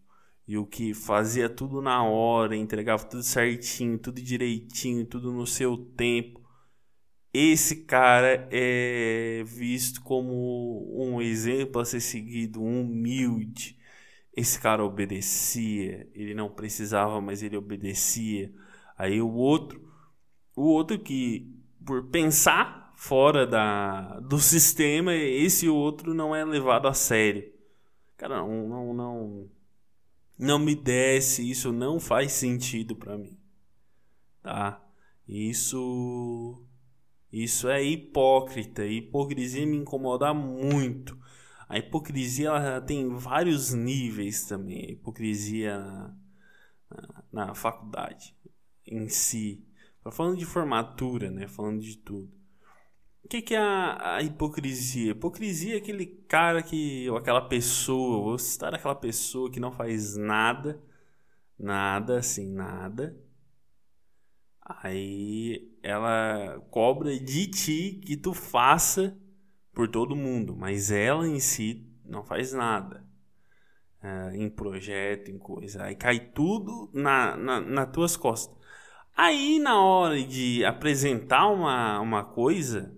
e 0.48 0.58
o 0.58 0.66
que 0.66 0.94
fazia 0.94 1.48
tudo 1.48 1.80
na 1.80 2.02
hora, 2.02 2.56
entregava 2.56 3.04
tudo 3.04 3.22
certinho, 3.22 4.00
tudo 4.00 4.20
direitinho, 4.20 5.06
tudo 5.06 5.30
no 5.30 5.46
seu 5.46 5.76
tempo. 5.76 6.40
Esse 7.38 7.84
cara 7.84 8.48
é 8.50 9.44
visto 9.44 10.00
como 10.00 10.90
um 10.98 11.20
exemplo 11.20 11.82
a 11.82 11.84
ser 11.84 12.00
seguido, 12.00 12.62
um 12.62 12.80
humilde, 12.80 13.76
esse 14.34 14.58
cara 14.58 14.82
obedecia, 14.82 16.08
ele 16.14 16.32
não 16.32 16.48
precisava, 16.48 17.20
mas 17.20 17.42
ele 17.42 17.54
obedecia. 17.54 18.50
Aí 18.96 19.20
o 19.20 19.30
outro, 19.30 19.86
o 20.54 20.62
outro 20.62 20.98
que 20.98 21.54
por 21.84 22.04
pensar 22.06 22.94
fora 22.96 23.46
da, 23.46 24.18
do 24.20 24.38
sistema, 24.38 25.14
esse 25.14 25.68
outro 25.68 26.14
não 26.14 26.34
é 26.34 26.42
levado 26.42 26.88
a 26.88 26.94
sério. 26.94 27.52
Cara, 28.16 28.38
não, 28.38 28.66
não, 28.66 28.94
não, 28.94 29.50
não 30.38 30.58
me 30.58 30.74
desce, 30.74 31.50
isso 31.50 31.70
não 31.70 32.00
faz 32.00 32.32
sentido 32.32 32.96
para 32.96 33.18
mim, 33.18 33.38
tá? 34.42 34.82
Isso, 35.28 36.66
isso 37.32 37.68
é 37.68 37.82
hipócrita, 37.82 38.84
hipocrisia 38.84 39.66
me 39.66 39.76
incomoda 39.76 40.32
muito. 40.32 41.18
A 41.68 41.78
hipocrisia 41.78 42.48
ela 42.48 42.80
tem 42.80 43.08
vários 43.08 43.72
níveis 43.72 44.46
também. 44.46 44.86
A 44.86 44.92
hipocrisia 44.92 45.78
na, 45.78 46.14
na, 46.90 47.24
na 47.32 47.54
faculdade 47.54 48.34
em 48.86 49.08
si. 49.08 49.64
Falando 50.12 50.36
de 50.36 50.46
formatura, 50.46 51.30
né? 51.30 51.48
Falando 51.48 51.80
de 51.80 51.96
tudo. 51.96 52.32
O 53.24 53.28
que, 53.28 53.42
que 53.42 53.54
é 53.56 53.58
a, 53.58 54.16
a 54.16 54.22
hipocrisia? 54.22 55.10
Hipocrisia 55.10 55.74
é 55.74 55.78
aquele 55.78 56.06
cara 56.06 56.62
que. 56.62 57.10
ou 57.10 57.16
aquela 57.16 57.40
pessoa, 57.48 58.22
vou 58.22 58.38
citar 58.38 58.72
aquela 58.72 58.94
pessoa 58.94 59.50
que 59.50 59.58
não 59.58 59.72
faz 59.72 60.16
nada. 60.16 60.80
Nada, 61.58 62.18
assim, 62.18 62.46
nada. 62.52 63.16
Aí 64.68 65.72
ela 65.80 66.60
cobra 66.72 67.16
de 67.16 67.46
ti 67.46 68.00
que 68.04 68.16
tu 68.16 68.34
faça 68.34 69.16
por 69.72 69.88
todo 69.88 70.16
mundo, 70.16 70.56
mas 70.56 70.90
ela 70.90 71.28
em 71.28 71.38
si 71.38 71.86
não 72.04 72.24
faz 72.24 72.52
nada. 72.52 73.06
É, 74.02 74.36
em 74.36 74.50
projeto, 74.50 75.30
em 75.30 75.38
coisa. 75.38 75.84
Aí 75.84 75.94
cai 75.94 76.18
tudo 76.18 76.90
na, 76.92 77.36
na, 77.36 77.60
nas 77.60 77.92
tuas 77.92 78.16
costas. 78.16 78.56
Aí 79.16 79.60
na 79.60 79.80
hora 79.80 80.20
de 80.20 80.64
apresentar 80.64 81.46
uma, 81.46 82.00
uma 82.00 82.24
coisa, 82.24 82.92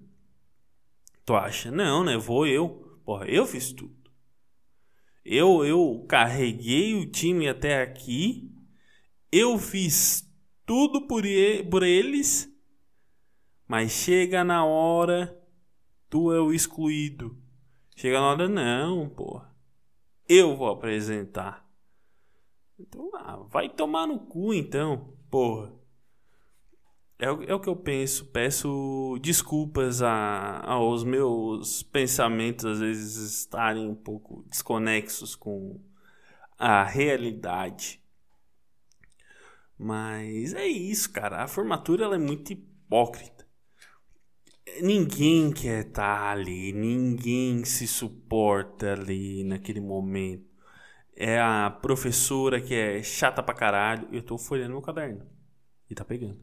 tu 1.24 1.34
acha, 1.34 1.70
não, 1.70 2.02
né? 2.02 2.16
Vou 2.16 2.46
eu. 2.46 2.98
Porra, 3.04 3.26
eu 3.26 3.46
fiz 3.46 3.72
tudo. 3.72 3.94
Eu, 5.22 5.64
eu 5.66 6.06
carreguei 6.08 6.94
o 6.94 7.10
time 7.10 7.46
até 7.46 7.82
aqui. 7.82 8.50
Eu 9.30 9.58
fiz 9.58 10.27
tudo 10.68 11.08
por, 11.08 11.24
por 11.68 11.82
eles. 11.82 12.48
Mas 13.66 13.90
chega 13.90 14.44
na 14.44 14.64
hora 14.64 15.36
Tu 16.10 16.32
é 16.32 16.40
o 16.40 16.52
excluído. 16.52 17.36
Chega 17.94 18.18
na 18.18 18.30
hora, 18.30 18.48
não, 18.48 19.08
porra. 19.08 19.54
Eu 20.26 20.56
vou 20.56 20.68
apresentar. 20.68 21.66
Então, 22.78 23.10
ah, 23.14 23.36
vai 23.48 23.68
tomar 23.68 24.06
no 24.06 24.20
cu 24.20 24.54
então, 24.54 25.12
porra. 25.30 25.74
É, 27.18 27.26
é 27.26 27.54
o 27.54 27.60
que 27.60 27.68
eu 27.68 27.76
penso. 27.76 28.26
Peço 28.26 29.18
desculpas 29.20 30.00
a, 30.00 30.62
aos 30.64 31.04
meus 31.04 31.82
pensamentos, 31.82 32.64
às 32.64 32.80
vezes, 32.80 33.16
estarem 33.40 33.86
um 33.86 33.94
pouco 33.94 34.44
desconexos 34.48 35.34
com 35.34 35.78
a 36.56 36.84
realidade. 36.84 38.00
Mas 39.78 40.54
é 40.54 40.66
isso, 40.66 41.10
cara. 41.12 41.42
A 41.42 41.48
formatura 41.48 42.04
ela 42.04 42.16
é 42.16 42.18
muito 42.18 42.52
hipócrita 42.52 43.38
ninguém 44.82 45.52
quer 45.52 45.86
estar 45.86 46.18
tá 46.18 46.30
ali, 46.30 46.72
ninguém 46.72 47.64
se 47.64 47.86
suporta 47.86 48.92
ali 48.92 49.44
naquele 49.44 49.80
momento. 49.80 50.46
é 51.16 51.40
a 51.40 51.70
professora 51.70 52.60
que 52.60 52.74
é 52.74 53.02
chata 53.02 53.42
pra 53.42 53.54
caralho. 53.54 54.08
Eu 54.12 54.22
tô 54.22 54.38
folhando 54.38 54.72
meu 54.72 54.82
caderno. 54.82 55.26
E 55.90 55.94
tá 55.94 56.04
pegando. 56.04 56.38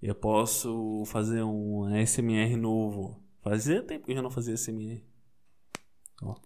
Eu 0.00 0.14
posso 0.14 1.04
fazer 1.06 1.42
um 1.42 1.88
SMR 2.06 2.56
novo. 2.56 3.20
Fazia 3.42 3.82
tempo 3.82 4.06
que 4.06 4.12
eu 4.12 4.16
já 4.16 4.22
não 4.22 4.30
fazia 4.30 4.56
SMR. 4.56 5.04
Ó. 6.22 6.36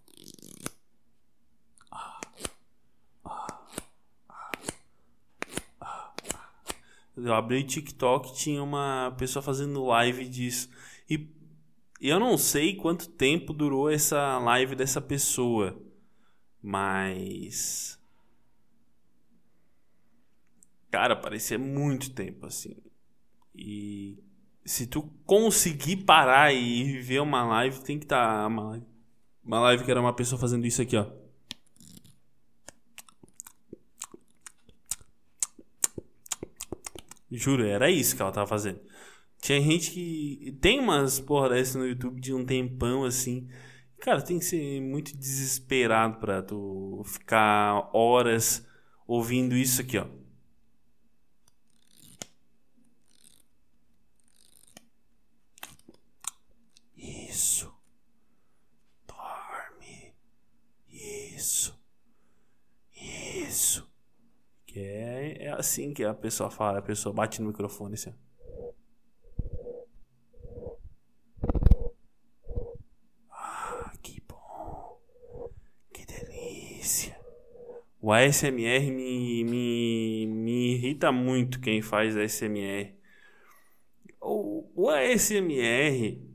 Eu 7.15 7.33
abri 7.33 7.59
o 7.59 7.67
TikTok 7.67 8.33
tinha 8.33 8.63
uma 8.63 9.13
pessoa 9.17 9.43
fazendo 9.43 9.85
live 9.85 10.27
disso. 10.27 10.69
E 11.09 11.29
eu 11.99 12.19
não 12.19 12.37
sei 12.37 12.75
quanto 12.75 13.09
tempo 13.09 13.53
durou 13.53 13.89
essa 13.89 14.39
live 14.39 14.75
dessa 14.75 14.99
pessoa. 14.99 15.79
Mas. 16.61 17.99
Cara, 20.89 21.15
parecia 21.15 21.59
muito 21.59 22.11
tempo 22.11 22.45
assim. 22.45 22.75
E 23.55 24.17
se 24.65 24.87
tu 24.87 25.03
conseguir 25.25 25.97
parar 25.97 26.53
e 26.53 26.99
ver 26.99 27.21
uma 27.21 27.43
live, 27.43 27.81
tem 27.81 27.99
que 27.99 28.05
estar. 28.05 28.41
Tá 28.41 28.47
uma, 28.47 28.81
uma 29.43 29.59
live 29.59 29.83
que 29.83 29.91
era 29.91 30.01
uma 30.01 30.13
pessoa 30.13 30.39
fazendo 30.39 30.65
isso 30.65 30.81
aqui, 30.81 30.97
ó. 30.97 31.20
Juro, 37.31 37.65
era 37.65 37.89
isso 37.89 38.15
que 38.15 38.21
ela 38.21 38.31
tava 38.31 38.47
fazendo. 38.47 38.81
Tinha 39.41 39.61
gente 39.61 39.91
que. 39.91 40.57
Tem 40.61 40.79
umas 40.79 41.19
porra 41.19 41.49
dessas 41.49 41.75
no 41.75 41.87
YouTube 41.87 42.21
de 42.21 42.33
um 42.33 42.45
tempão 42.45 43.03
assim. 43.05 43.47
Cara, 43.99 44.21
tem 44.21 44.39
que 44.39 44.45
ser 44.45 44.81
muito 44.81 45.15
desesperado 45.17 46.19
pra 46.19 46.41
tu 46.41 47.03
ficar 47.05 47.89
horas 47.93 48.65
ouvindo 49.07 49.55
isso 49.55 49.81
aqui, 49.81 49.97
ó. 49.97 50.07
Isso. 56.97 57.71
Dorme. 59.07 60.13
Isso. 60.89 61.79
Isso. 62.95 63.89
Que 64.65 64.79
é, 64.79 65.45
é 65.45 65.50
assim 65.61 65.93
que 65.93 66.03
a 66.03 66.13
pessoa 66.13 66.51
fala, 66.51 66.79
a 66.79 66.81
pessoa 66.81 67.13
bate 67.13 67.41
no 67.41 67.47
microfone 67.47 67.93
assim. 67.93 68.13
Ah, 73.31 73.91
que 74.01 74.21
bom. 74.27 74.99
Que 75.93 76.05
delícia. 76.05 77.17
O 78.01 78.11
ASMR 78.11 78.91
me, 78.91 79.43
me, 79.43 80.27
me 80.27 80.73
irrita 80.75 81.11
muito 81.11 81.61
quem 81.61 81.81
faz 81.81 82.17
ASMR. 82.17 82.93
O, 84.19 84.69
o 84.75 84.89
ASMR 84.89 86.31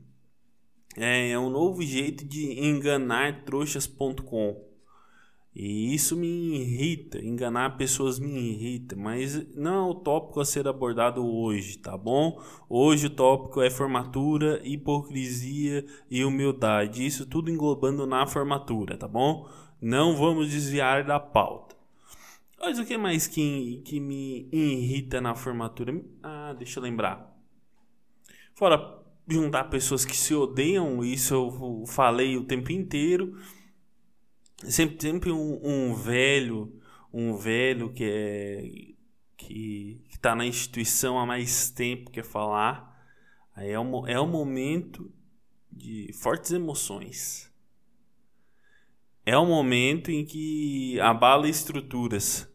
é, 0.97 1.29
é 1.31 1.39
um 1.39 1.49
novo 1.49 1.83
jeito 1.83 2.25
de 2.25 2.59
enganar 2.59 3.45
trouxas.com. 3.45 4.66
E 5.59 5.91
isso 5.91 6.15
me 6.15 6.27
irrita, 6.27 7.17
enganar 7.17 7.77
pessoas 7.77 8.19
me 8.19 8.51
irrita, 8.51 8.95
mas 8.95 9.55
não 9.55 9.87
é 9.87 9.89
o 9.89 9.95
tópico 9.95 10.39
a 10.39 10.45
ser 10.45 10.67
abordado 10.67 11.25
hoje, 11.25 11.79
tá 11.79 11.97
bom? 11.97 12.39
Hoje 12.69 13.07
o 13.07 13.09
tópico 13.09 13.59
é 13.59 13.67
formatura, 13.67 14.61
hipocrisia 14.63 15.83
e 16.11 16.23
humildade, 16.23 17.03
isso 17.03 17.25
tudo 17.25 17.49
englobando 17.49 18.05
na 18.05 18.27
formatura, 18.27 18.95
tá 18.95 19.07
bom? 19.07 19.49
Não 19.81 20.15
vamos 20.15 20.51
desviar 20.51 21.03
da 21.03 21.19
pauta. 21.19 21.75
Mas 22.59 22.77
o 22.77 22.85
que 22.85 22.95
mais 22.95 23.25
que, 23.25 23.81
que 23.83 23.99
me 23.99 24.47
irrita 24.51 25.19
na 25.19 25.33
formatura? 25.33 25.99
Ah, 26.21 26.53
deixa 26.55 26.77
eu 26.77 26.83
lembrar. 26.83 27.35
Fora 28.53 28.95
juntar 29.27 29.63
pessoas 29.71 30.05
que 30.05 30.15
se 30.15 30.35
odeiam, 30.35 31.03
isso 31.03 31.33
eu 31.33 31.83
falei 31.87 32.37
o 32.37 32.43
tempo 32.43 32.71
inteiro 32.71 33.35
sempre, 34.63 35.01
sempre 35.01 35.31
um, 35.31 35.59
um 35.63 35.93
velho, 35.93 36.73
um 37.13 37.35
velho 37.35 37.91
que 37.93 38.03
é 38.03 38.97
que 39.37 40.01
está 40.09 40.35
na 40.35 40.45
instituição 40.45 41.19
há 41.19 41.25
mais 41.25 41.69
tempo 41.69 42.09
quer 42.09 42.23
falar, 42.23 42.99
aí 43.55 43.69
é 43.69 43.79
um, 43.79 44.07
é 44.07 44.19
um 44.19 44.27
momento 44.27 45.13
de 45.71 46.11
fortes 46.11 46.51
emoções. 46.51 47.53
É 49.23 49.37
um 49.37 49.45
momento 49.45 50.09
em 50.09 50.25
que 50.25 50.99
abala 50.99 51.47
estruturas. 51.47 52.49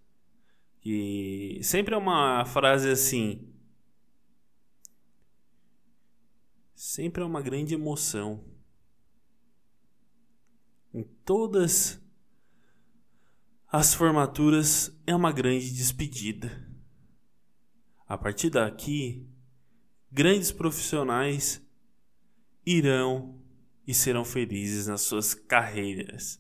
Que 0.81 1.61
sempre 1.63 1.95
é 1.95 1.99
uma 1.99 2.45
frase 2.45 2.91
assim. 2.91 3.49
Sempre 6.75 7.23
é 7.23 7.27
uma 7.27 7.41
grande 7.41 7.75
emoção 7.75 8.45
em 10.93 11.03
todas 11.25 12.01
as 13.71 13.95
formaturas 13.95 14.95
é 15.07 15.15
uma 15.15 15.33
grande 15.33 15.73
despedida. 15.73 16.69
A 18.07 18.19
partir 18.19 18.51
daqui, 18.51 19.27
grandes 20.11 20.53
profissionais 20.53 21.67
irão 22.67 23.41
e 23.87 23.95
serão 23.95 24.25
felizes 24.25 24.87
nas 24.87 25.01
suas 25.01 25.33
carreiras. 25.33 26.39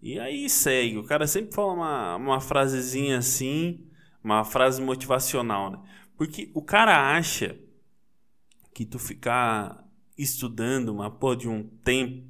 E 0.00 0.18
aí 0.18 0.48
segue, 0.48 0.96
o 0.96 1.04
cara 1.04 1.26
sempre 1.26 1.54
fala 1.54 1.74
uma, 1.74 2.16
uma 2.16 2.40
frasezinha 2.40 3.18
assim, 3.18 3.86
uma 4.24 4.44
frase 4.44 4.80
motivacional, 4.80 5.70
né? 5.70 5.82
Porque 6.16 6.50
o 6.54 6.62
cara 6.62 7.14
acha 7.14 7.58
que 8.72 8.86
tu 8.86 8.98
ficar 8.98 9.86
estudando 10.16 10.88
uma 10.88 11.10
porra 11.10 11.36
de 11.36 11.48
um 11.48 11.62
tempo 11.84 12.29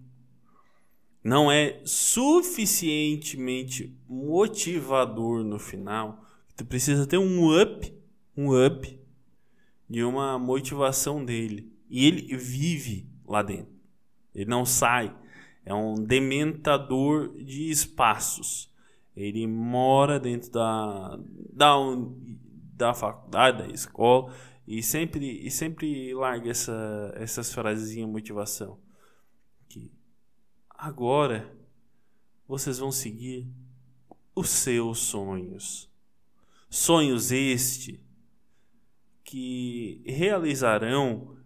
não 1.22 1.52
é 1.52 1.80
suficientemente 1.84 3.94
motivador 4.08 5.44
no 5.44 5.58
final, 5.58 6.24
tu 6.56 6.64
precisa 6.64 7.06
ter 7.06 7.18
um 7.18 7.60
up, 7.60 7.94
um 8.36 8.66
up 8.66 8.98
de 9.88 10.02
uma 10.02 10.38
motivação 10.38 11.24
dele. 11.24 11.72
E 11.88 12.06
ele 12.06 12.36
vive 12.36 13.08
lá 13.26 13.42
dentro. 13.42 13.72
Ele 14.34 14.48
não 14.48 14.64
sai. 14.64 15.14
É 15.64 15.74
um 15.74 15.94
dementador 15.94 17.36
de 17.42 17.70
espaços. 17.70 18.70
Ele 19.16 19.46
mora 19.46 20.20
dentro 20.20 20.50
da, 20.50 21.18
da, 21.52 21.74
da 22.74 22.94
faculdade, 22.94 23.58
da 23.58 23.68
escola, 23.68 24.32
e 24.66 24.82
sempre, 24.82 25.44
e 25.44 25.50
sempre 25.50 26.14
larga 26.14 26.50
essa, 26.50 27.12
essas 27.16 27.52
frasezinhas 27.52 28.06
de 28.06 28.12
motivação. 28.12 28.78
Agora 30.82 31.54
vocês 32.48 32.78
vão 32.78 32.90
seguir 32.90 33.46
os 34.34 34.48
seus 34.48 34.98
sonhos. 34.98 35.90
Sonhos 36.70 37.30
este 37.30 38.00
que 39.22 40.02
realizarão 40.06 41.36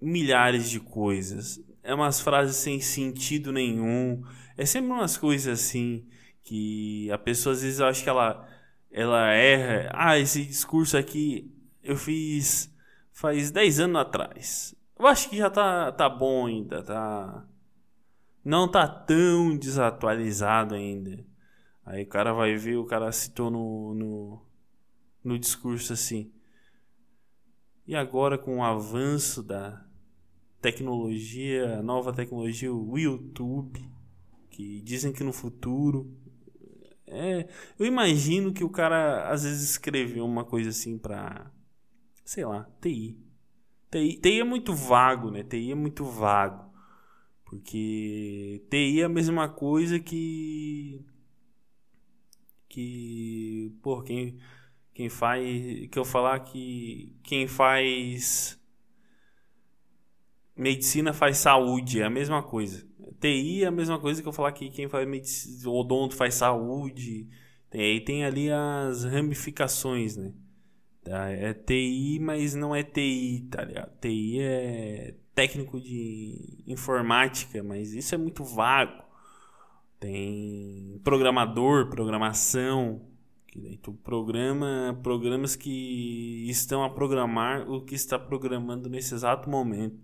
milhares 0.00 0.68
de 0.68 0.80
coisas. 0.80 1.64
É 1.80 1.94
umas 1.94 2.20
frases 2.20 2.56
sem 2.56 2.80
sentido 2.80 3.52
nenhum. 3.52 4.20
É 4.56 4.66
sempre 4.66 4.90
umas 4.90 5.16
coisas 5.16 5.60
assim 5.60 6.08
que 6.42 7.08
a 7.12 7.18
pessoa 7.18 7.52
às 7.52 7.62
vezes 7.62 7.78
eu 7.78 7.86
acho 7.86 8.02
que 8.02 8.10
ela 8.10 8.48
ela 8.90 9.30
erra. 9.30 9.92
Ah, 9.94 10.18
esse 10.18 10.44
discurso 10.44 10.96
aqui 10.96 11.48
eu 11.84 11.96
fiz 11.96 12.68
faz 13.12 13.52
10 13.52 13.78
anos 13.78 14.02
atrás. 14.02 14.74
Eu 14.98 15.06
acho 15.06 15.30
que 15.30 15.36
já 15.36 15.48
tá, 15.48 15.92
tá 15.92 16.08
bom 16.08 16.46
ainda, 16.46 16.82
tá 16.82 17.46
não 18.44 18.70
tá 18.70 18.86
tão 18.86 19.56
desatualizado 19.56 20.74
ainda. 20.74 21.24
Aí 21.84 22.02
o 22.04 22.08
cara 22.08 22.32
vai 22.32 22.56
ver, 22.56 22.76
o 22.76 22.84
cara 22.84 23.10
citou 23.12 23.50
no, 23.50 23.94
no, 23.94 24.42
no 25.24 25.38
discurso 25.38 25.92
assim. 25.92 26.32
E 27.86 27.96
agora 27.96 28.38
com 28.38 28.58
o 28.58 28.62
avanço 28.62 29.42
da 29.42 29.84
tecnologia, 30.60 31.82
nova 31.82 32.12
tecnologia, 32.12 32.72
o 32.72 32.96
YouTube, 32.98 33.80
que 34.50 34.80
dizem 34.82 35.12
que 35.12 35.24
no 35.24 35.32
futuro. 35.32 36.16
É, 37.06 37.48
eu 37.78 37.86
imagino 37.86 38.52
que 38.52 38.62
o 38.62 38.70
cara 38.70 39.28
às 39.28 39.42
vezes 39.42 39.70
escreveu 39.70 40.24
uma 40.24 40.44
coisa 40.44 40.70
assim 40.70 40.96
pra. 40.96 41.50
Sei 42.24 42.44
lá, 42.44 42.68
TI. 42.80 43.18
TI, 43.90 44.20
TI 44.22 44.40
é 44.40 44.44
muito 44.44 44.72
vago, 44.72 45.30
né? 45.30 45.42
TI 45.42 45.72
é 45.72 45.74
muito 45.74 46.04
vago. 46.04 46.69
Porque 47.50 48.64
TI 48.70 49.00
é 49.00 49.04
a 49.04 49.08
mesma 49.08 49.48
coisa 49.48 49.98
que. 49.98 51.04
Que. 52.68 53.76
Pô, 53.82 54.00
quem, 54.02 54.38
quem 54.94 55.08
faz. 55.08 55.42
Que 55.88 55.98
eu 55.98 56.04
falar 56.04 56.38
que 56.40 57.12
quem 57.24 57.48
faz. 57.48 58.56
Medicina 60.56 61.12
faz 61.12 61.38
saúde, 61.38 62.00
é 62.00 62.04
a 62.04 62.10
mesma 62.10 62.40
coisa. 62.40 62.86
TI 63.18 63.64
é 63.64 63.66
a 63.66 63.72
mesma 63.72 63.98
coisa 63.98 64.22
que 64.22 64.28
eu 64.28 64.32
falar 64.32 64.52
que 64.52 64.70
quem 64.70 64.88
faz 64.88 65.08
medicina, 65.08 65.70
odonto 65.70 66.14
faz 66.14 66.34
saúde. 66.34 67.28
Tem, 67.68 67.80
aí 67.80 68.00
tem 68.00 68.24
ali 68.24 68.48
as 68.48 69.04
ramificações, 69.04 70.16
né? 70.16 70.32
Tá? 71.02 71.28
É 71.28 71.52
TI, 71.52 72.20
mas 72.20 72.54
não 72.54 72.76
é 72.76 72.84
TI, 72.84 73.48
tá 73.50 73.64
ligado? 73.64 73.98
TI 73.98 74.40
é 74.40 75.14
técnico 75.40 75.80
de 75.80 76.62
informática, 76.66 77.62
mas 77.62 77.94
isso 77.94 78.14
é 78.14 78.18
muito 78.18 78.44
vago. 78.44 79.02
Tem 79.98 81.00
programador, 81.02 81.88
programação, 81.88 83.00
que 83.46 83.78
tu 83.82 83.94
programa 83.94 85.00
programas 85.02 85.56
que 85.56 86.44
estão 86.46 86.84
a 86.84 86.90
programar 86.90 87.70
o 87.70 87.82
que 87.82 87.94
está 87.94 88.18
programando 88.18 88.90
nesse 88.90 89.14
exato 89.14 89.48
momento. 89.48 89.98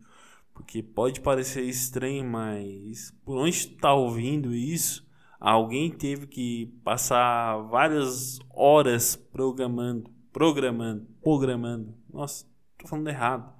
Porque 0.55 0.83
pode 0.83 1.21
parecer 1.21 1.65
estranho, 1.65 2.25
mas 2.25 3.15
por 3.23 3.37
onde 3.37 3.69
tu 3.69 3.77
tá 3.77 3.93
ouvindo 3.93 4.55
isso, 4.55 5.07
alguém 5.39 5.91
teve 5.91 6.27
que 6.27 6.75
passar 6.83 7.59
várias 7.69 8.39
horas 8.55 9.17
programando, 9.17 10.11
programando, 10.33 11.07
programando. 11.23 11.95
Nossa, 12.11 12.47
tô 12.79 12.89
falando 12.89 13.09
errado. 13.09 13.56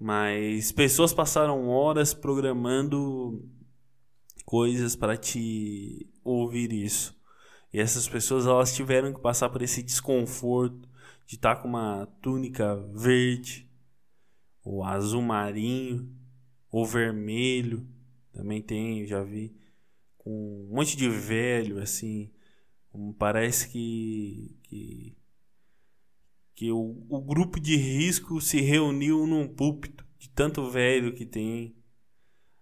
Mas 0.00 0.72
pessoas 0.72 1.12
passaram 1.12 1.68
horas 1.68 2.14
programando 2.14 3.46
coisas 4.46 4.96
para 4.96 5.14
te 5.14 6.08
ouvir 6.24 6.72
isso. 6.72 7.14
E 7.70 7.78
essas 7.78 8.08
pessoas 8.08 8.46
elas 8.46 8.74
tiveram 8.74 9.12
que 9.12 9.20
passar 9.20 9.50
por 9.50 9.60
esse 9.60 9.82
desconforto 9.82 10.88
de 11.26 11.36
estar 11.36 11.56
tá 11.56 11.62
com 11.62 11.68
uma 11.68 12.06
túnica 12.22 12.76
verde, 12.94 13.70
ou 14.64 14.82
azul 14.82 15.20
marinho, 15.20 16.10
ou 16.72 16.86
vermelho. 16.86 17.86
Também 18.32 18.62
tem, 18.62 19.06
já 19.06 19.22
vi 19.22 19.54
com 20.16 20.30
um 20.30 20.74
monte 20.74 20.96
de 20.96 21.08
velho 21.08 21.78
assim, 21.78 22.30
parece 23.18 23.68
que 23.68 24.56
que 24.62 25.19
que 26.60 26.70
o, 26.70 27.06
o 27.08 27.22
grupo 27.22 27.58
de 27.58 27.74
risco 27.74 28.38
se 28.38 28.60
reuniu 28.60 29.26
num 29.26 29.48
púlpito 29.48 30.04
de 30.18 30.28
tanto 30.28 30.68
velho 30.68 31.14
que 31.14 31.24
tem. 31.24 31.74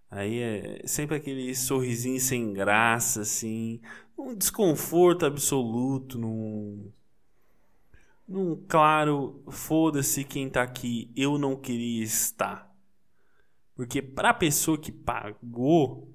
Aí 0.08 0.38
é 0.38 0.86
sempre 0.86 1.16
aquele 1.16 1.52
sorrisinho 1.52 2.20
sem 2.20 2.52
graça, 2.52 3.22
assim, 3.22 3.80
um 4.16 4.36
desconforto 4.36 5.26
absoluto, 5.26 6.16
num, 6.16 6.92
num 8.28 8.64
claro, 8.68 9.42
foda-se 9.50 10.22
quem 10.22 10.48
tá 10.48 10.62
aqui, 10.62 11.10
eu 11.16 11.36
não 11.36 11.56
queria 11.56 12.04
estar. 12.04 12.72
Porque 13.74 14.00
pra 14.00 14.32
pessoa 14.32 14.78
que 14.78 14.92
pagou, 14.92 16.08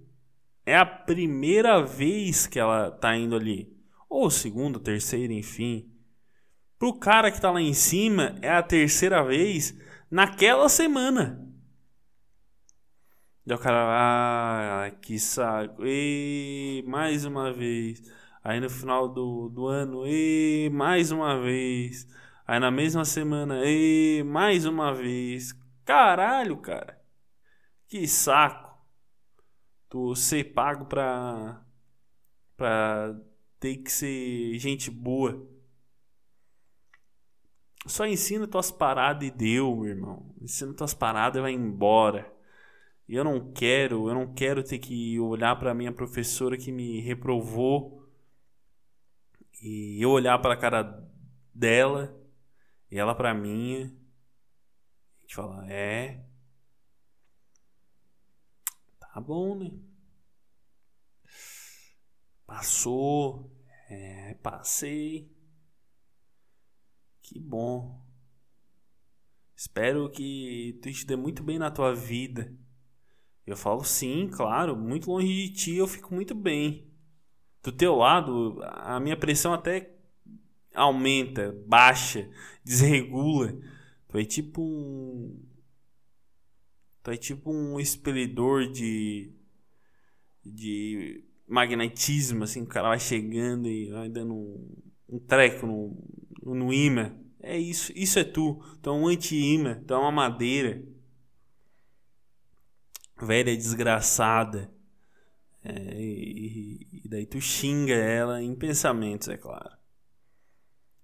é 0.65 0.77
a 0.77 0.85
primeira 0.85 1.85
vez 1.85 2.47
que 2.47 2.59
ela 2.59 2.91
tá 2.91 3.13
indo 3.17 3.35
ali. 3.35 3.75
Ou 4.09 4.31
segunda, 4.31 4.79
terceira, 4.79 5.33
enfim. 5.33 5.92
Pro 6.83 6.99
cara 6.99 7.31
que 7.31 7.39
tá 7.39 7.49
lá 7.49 7.61
em 7.61 7.73
cima, 7.73 8.35
é 8.41 8.49
a 8.49 8.61
terceira 8.61 9.23
vez 9.23 9.73
naquela 10.11 10.67
semana. 10.67 11.49
E 13.47 13.53
o 13.53 13.57
cara, 13.57 14.87
ah, 14.87 14.91
que 15.01 15.17
saco, 15.17 15.85
e 15.85 16.83
mais 16.85 17.23
uma 17.23 17.53
vez. 17.53 18.03
Aí 18.43 18.59
no 18.59 18.69
final 18.69 19.07
do, 19.07 19.47
do 19.47 19.65
ano, 19.65 20.05
e 20.05 20.69
mais 20.73 21.09
uma 21.09 21.39
vez. 21.39 22.05
Aí 22.45 22.59
na 22.59 22.69
mesma 22.69 23.05
semana, 23.05 23.61
e 23.63 24.21
mais 24.25 24.65
uma 24.65 24.93
vez. 24.93 25.53
Caralho, 25.85 26.57
cara. 26.57 27.01
Que 27.87 28.05
saco. 28.05 28.77
Tu 29.87 30.13
ser 30.17 30.53
pago 30.53 30.83
pra. 30.87 31.63
pra 32.57 33.15
ter 33.57 33.77
que 33.77 33.89
ser 33.89 34.59
gente 34.59 34.91
boa. 34.91 35.52
Só 37.85 38.05
ensina 38.05 38.47
tuas 38.47 38.71
paradas 38.71 39.27
e 39.27 39.31
deu, 39.31 39.75
meu 39.75 39.89
irmão. 39.89 40.33
Ensina 40.41 40.73
tuas 40.73 40.93
paradas 40.93 41.39
e 41.39 41.41
vai 41.41 41.51
embora. 41.53 42.31
E 43.07 43.15
eu 43.15 43.23
não 43.23 43.51
quero, 43.53 44.09
eu 44.09 44.15
não 44.15 44.33
quero 44.33 44.63
ter 44.63 44.79
que 44.79 45.19
olhar 45.19 45.57
para 45.57 45.73
minha 45.73 45.91
professora 45.91 46.57
que 46.57 46.71
me 46.71 47.01
reprovou 47.01 48.07
e 49.61 49.97
eu 50.01 50.09
olhar 50.11 50.37
para 50.39 50.53
a 50.53 50.57
cara 50.57 51.03
dela 51.53 52.15
e 52.91 52.97
ela 52.97 53.15
para 53.15 53.33
minha 53.33 53.93
e 55.27 55.33
falar: 55.33 55.69
"É, 55.69 56.23
tá 58.99 59.19
bom, 59.21 59.55
né? 59.55 59.71
Passou, 62.45 63.51
é, 63.89 64.35
passei. 64.35 65.32
Que 67.23 67.39
bom. 67.39 67.99
Espero 69.55 70.09
que 70.09 70.77
tu 70.81 70.91
te 70.91 71.05
dê 71.05 71.15
muito 71.15 71.41
bem 71.41 71.57
na 71.57 71.71
tua 71.71 71.95
vida. 71.95 72.53
Eu 73.47 73.55
falo 73.55 73.83
sim, 73.83 74.29
claro, 74.29 74.75
muito 74.75 75.09
longe 75.09 75.27
de 75.27 75.49
ti 75.53 75.75
eu 75.75 75.87
fico 75.87 76.13
muito 76.13 76.35
bem. 76.35 76.91
Do 77.63 77.71
teu 77.71 77.95
lado, 77.95 78.59
a 78.63 78.99
minha 78.99 79.17
pressão 79.17 79.53
até 79.53 79.95
aumenta, 80.75 81.55
baixa, 81.65 82.29
desregula. 82.63 83.57
Tu 84.09 84.17
é 84.17 84.25
tipo 84.25 84.61
um. 84.61 85.41
Tu 87.01 87.11
é 87.11 87.17
tipo 87.17 87.51
um 87.53 87.79
expelidor 87.79 88.69
de. 88.69 89.31
de 90.43 91.23
magnetismo, 91.47 92.43
assim, 92.43 92.63
o 92.63 92.67
cara 92.67 92.89
vai 92.89 92.99
chegando 92.99 93.67
e 93.67 93.89
vai 93.91 94.09
dando 94.09 94.33
um, 94.33 94.92
um 95.09 95.19
treco 95.19 95.65
no, 95.65 96.55
no 96.55 96.73
imã. 96.73 97.15
É 97.41 97.57
isso, 97.57 97.91
isso 97.95 98.19
é 98.19 98.23
tu. 98.23 98.63
É 98.83 98.89
um 98.89 99.07
anti-imã, 99.07 99.81
tu 99.85 99.93
é 99.93 99.97
uma 99.97 100.11
madeira. 100.11 100.83
Velha 103.21 103.55
desgraçada. 103.55 104.73
É, 105.63 106.01
e, 106.01 106.87
e, 106.91 107.07
daí 107.07 107.25
tu 107.25 107.39
xinga 107.39 107.93
ela 107.93 108.41
em 108.41 108.55
pensamentos, 108.55 109.29
é 109.29 109.37
claro. 109.37 109.77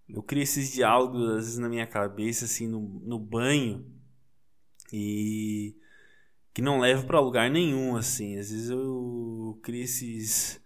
Eu 0.07 0.23
crio 0.23 0.43
esses 0.43 0.73
diálogos 0.73 1.29
às 1.29 1.35
vezes 1.45 1.57
na 1.57 1.69
minha 1.69 1.87
cabeça, 1.87 2.45
assim, 2.45 2.67
no, 2.67 2.81
no 2.81 3.19
banho. 3.19 3.85
E 4.91 5.77
que 6.53 6.61
não 6.61 6.79
levo 6.79 7.05
para 7.05 7.19
lugar 7.19 7.49
nenhum, 7.49 7.95
assim. 7.95 8.37
Às 8.37 8.49
vezes 8.49 8.69
eu 8.69 9.59
crio 9.63 9.83
esses, 9.83 10.61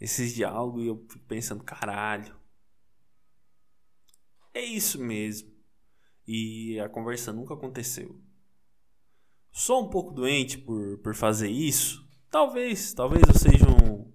esses 0.00 0.34
diálogos 0.34 0.84
e 0.84 0.86
eu 0.86 1.04
fico 1.08 1.24
pensando, 1.26 1.64
caralho, 1.64 2.37
é 4.54 4.64
isso 4.64 5.00
mesmo. 5.00 5.50
E 6.26 6.78
a 6.80 6.88
conversa 6.88 7.32
nunca 7.32 7.54
aconteceu. 7.54 8.20
Sou 9.50 9.82
um 9.82 9.88
pouco 9.88 10.12
doente 10.12 10.58
por, 10.58 10.98
por 10.98 11.14
fazer 11.14 11.48
isso? 11.48 12.06
Talvez, 12.30 12.92
talvez 12.92 13.22
eu 13.26 13.34
seja 13.34 13.66
um, 13.66 14.12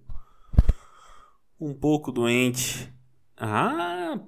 um 1.60 1.74
pouco 1.74 2.12
doente. 2.12 2.92
Ah, 3.36 4.20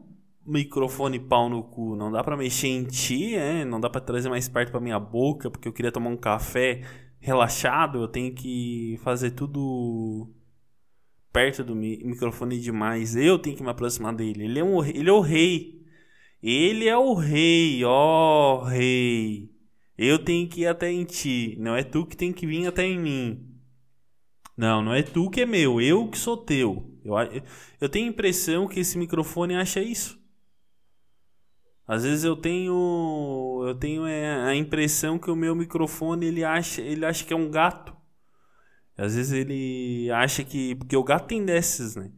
microfone 0.45 1.19
pau 1.19 1.49
no 1.49 1.63
cu. 1.63 1.97
Não 1.97 2.11
dá 2.11 2.23
para 2.23 2.37
mexer 2.37 2.69
em 2.69 2.85
ti, 2.85 3.35
é? 3.35 3.65
Não 3.65 3.81
dá 3.81 3.89
para 3.89 4.01
trazer 4.01 4.29
mais 4.29 4.49
perto 4.49 4.71
para 4.71 4.81
minha 4.81 4.99
boca 4.99 5.51
porque 5.51 5.69
eu 5.69 5.73
queria 5.73 5.93
tomar 5.93 6.11
um 6.11 6.17
café 6.17 6.83
relaxado. 7.19 7.99
Eu 7.99 8.09
tenho 8.09 8.35
que 8.35 8.99
fazer 9.03 9.33
tudo 9.33 10.29
perto 11.33 11.63
do 11.63 11.75
microfone 11.75 12.59
demais. 12.59 13.15
Eu 13.15 13.39
tenho 13.39 13.57
que 13.57 13.63
me 13.63 13.71
aproximar 13.71 14.15
dele. 14.15 14.45
Ele 14.45 14.59
é, 14.59 14.65
um, 14.65 14.85
ele 14.85 15.09
é 15.09 15.13
o 15.13 15.21
rei. 15.21 15.85
Ele 16.49 16.87
é 16.87 16.97
o 16.97 17.13
rei, 17.13 17.85
ó 17.85 18.63
rei. 18.63 19.51
Eu 19.99 20.17
tenho 20.17 20.49
que 20.49 20.61
ir 20.61 20.69
até 20.69 20.89
em 20.93 21.03
ti. 21.05 21.57
Não 21.59 21.75
é 21.75 21.83
tu 21.83 22.07
que 22.07 22.17
tem 22.17 22.33
que 22.33 22.47
vir 22.47 22.69
até 22.69 22.85
em 22.85 23.01
mim. 23.01 23.59
Não, 24.57 24.81
não 24.81 24.95
é 24.95 25.03
tu 25.03 25.29
que 25.29 25.41
é 25.41 25.47
meu. 25.47 25.81
Eu 25.81 26.09
que 26.09 26.17
sou 26.17 26.37
teu. 26.37 26.89
Eu, 27.05 27.17
eu 27.81 27.89
tenho 27.89 28.07
a 28.07 28.11
impressão 28.11 28.69
que 28.69 28.79
esse 28.79 28.97
microfone 28.97 29.57
acha 29.57 29.81
isso. 29.81 30.21
Às 31.85 32.05
vezes 32.05 32.23
eu 32.23 32.37
tenho 32.37 33.65
eu 33.67 33.75
tenho 33.75 34.07
é, 34.07 34.49
a 34.49 34.55
impressão 34.55 35.19
que 35.19 35.31
o 35.31 35.37
meu 35.37 35.55
microfone 35.57 36.27
ele 36.27 36.45
acha 36.45 36.81
ele 36.81 37.05
acha 37.05 37.25
que 37.25 37.33
é 37.33 37.37
um 37.37 37.51
gato. 37.51 37.93
Às 38.97 39.17
vezes 39.17 39.33
ele 39.33 40.09
acha 40.13 40.45
que 40.45 40.77
porque 40.77 40.97
o 40.97 41.03
gato 41.03 41.27
tem 41.27 41.45
desses, 41.45 41.97
né? 41.97 42.13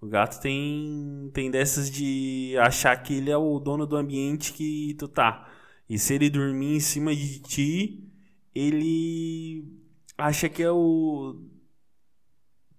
O 0.00 0.06
gato 0.06 0.40
tem, 0.40 1.30
tem 1.34 1.50
dessas 1.50 1.90
de 1.90 2.54
achar 2.58 2.96
que 3.02 3.14
ele 3.14 3.30
é 3.30 3.36
o 3.36 3.58
dono 3.58 3.86
do 3.86 3.96
ambiente 3.96 4.52
que 4.52 4.94
tu 4.98 5.08
tá. 5.08 5.50
E 5.88 5.98
se 5.98 6.14
ele 6.14 6.30
dormir 6.30 6.76
em 6.76 6.80
cima 6.80 7.14
de 7.14 7.40
ti, 7.40 8.08
ele 8.54 9.64
acha 10.16 10.48
que 10.48 10.62
é 10.62 10.70
o. 10.70 11.40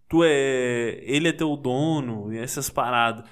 tu 0.08 0.24
é. 0.24 1.00
Ele 1.04 1.30
é 1.30 1.34
teu 1.34 1.56
dono, 1.58 2.34
e 2.34 2.38
essas 2.38 2.70
paradas. 2.70 3.30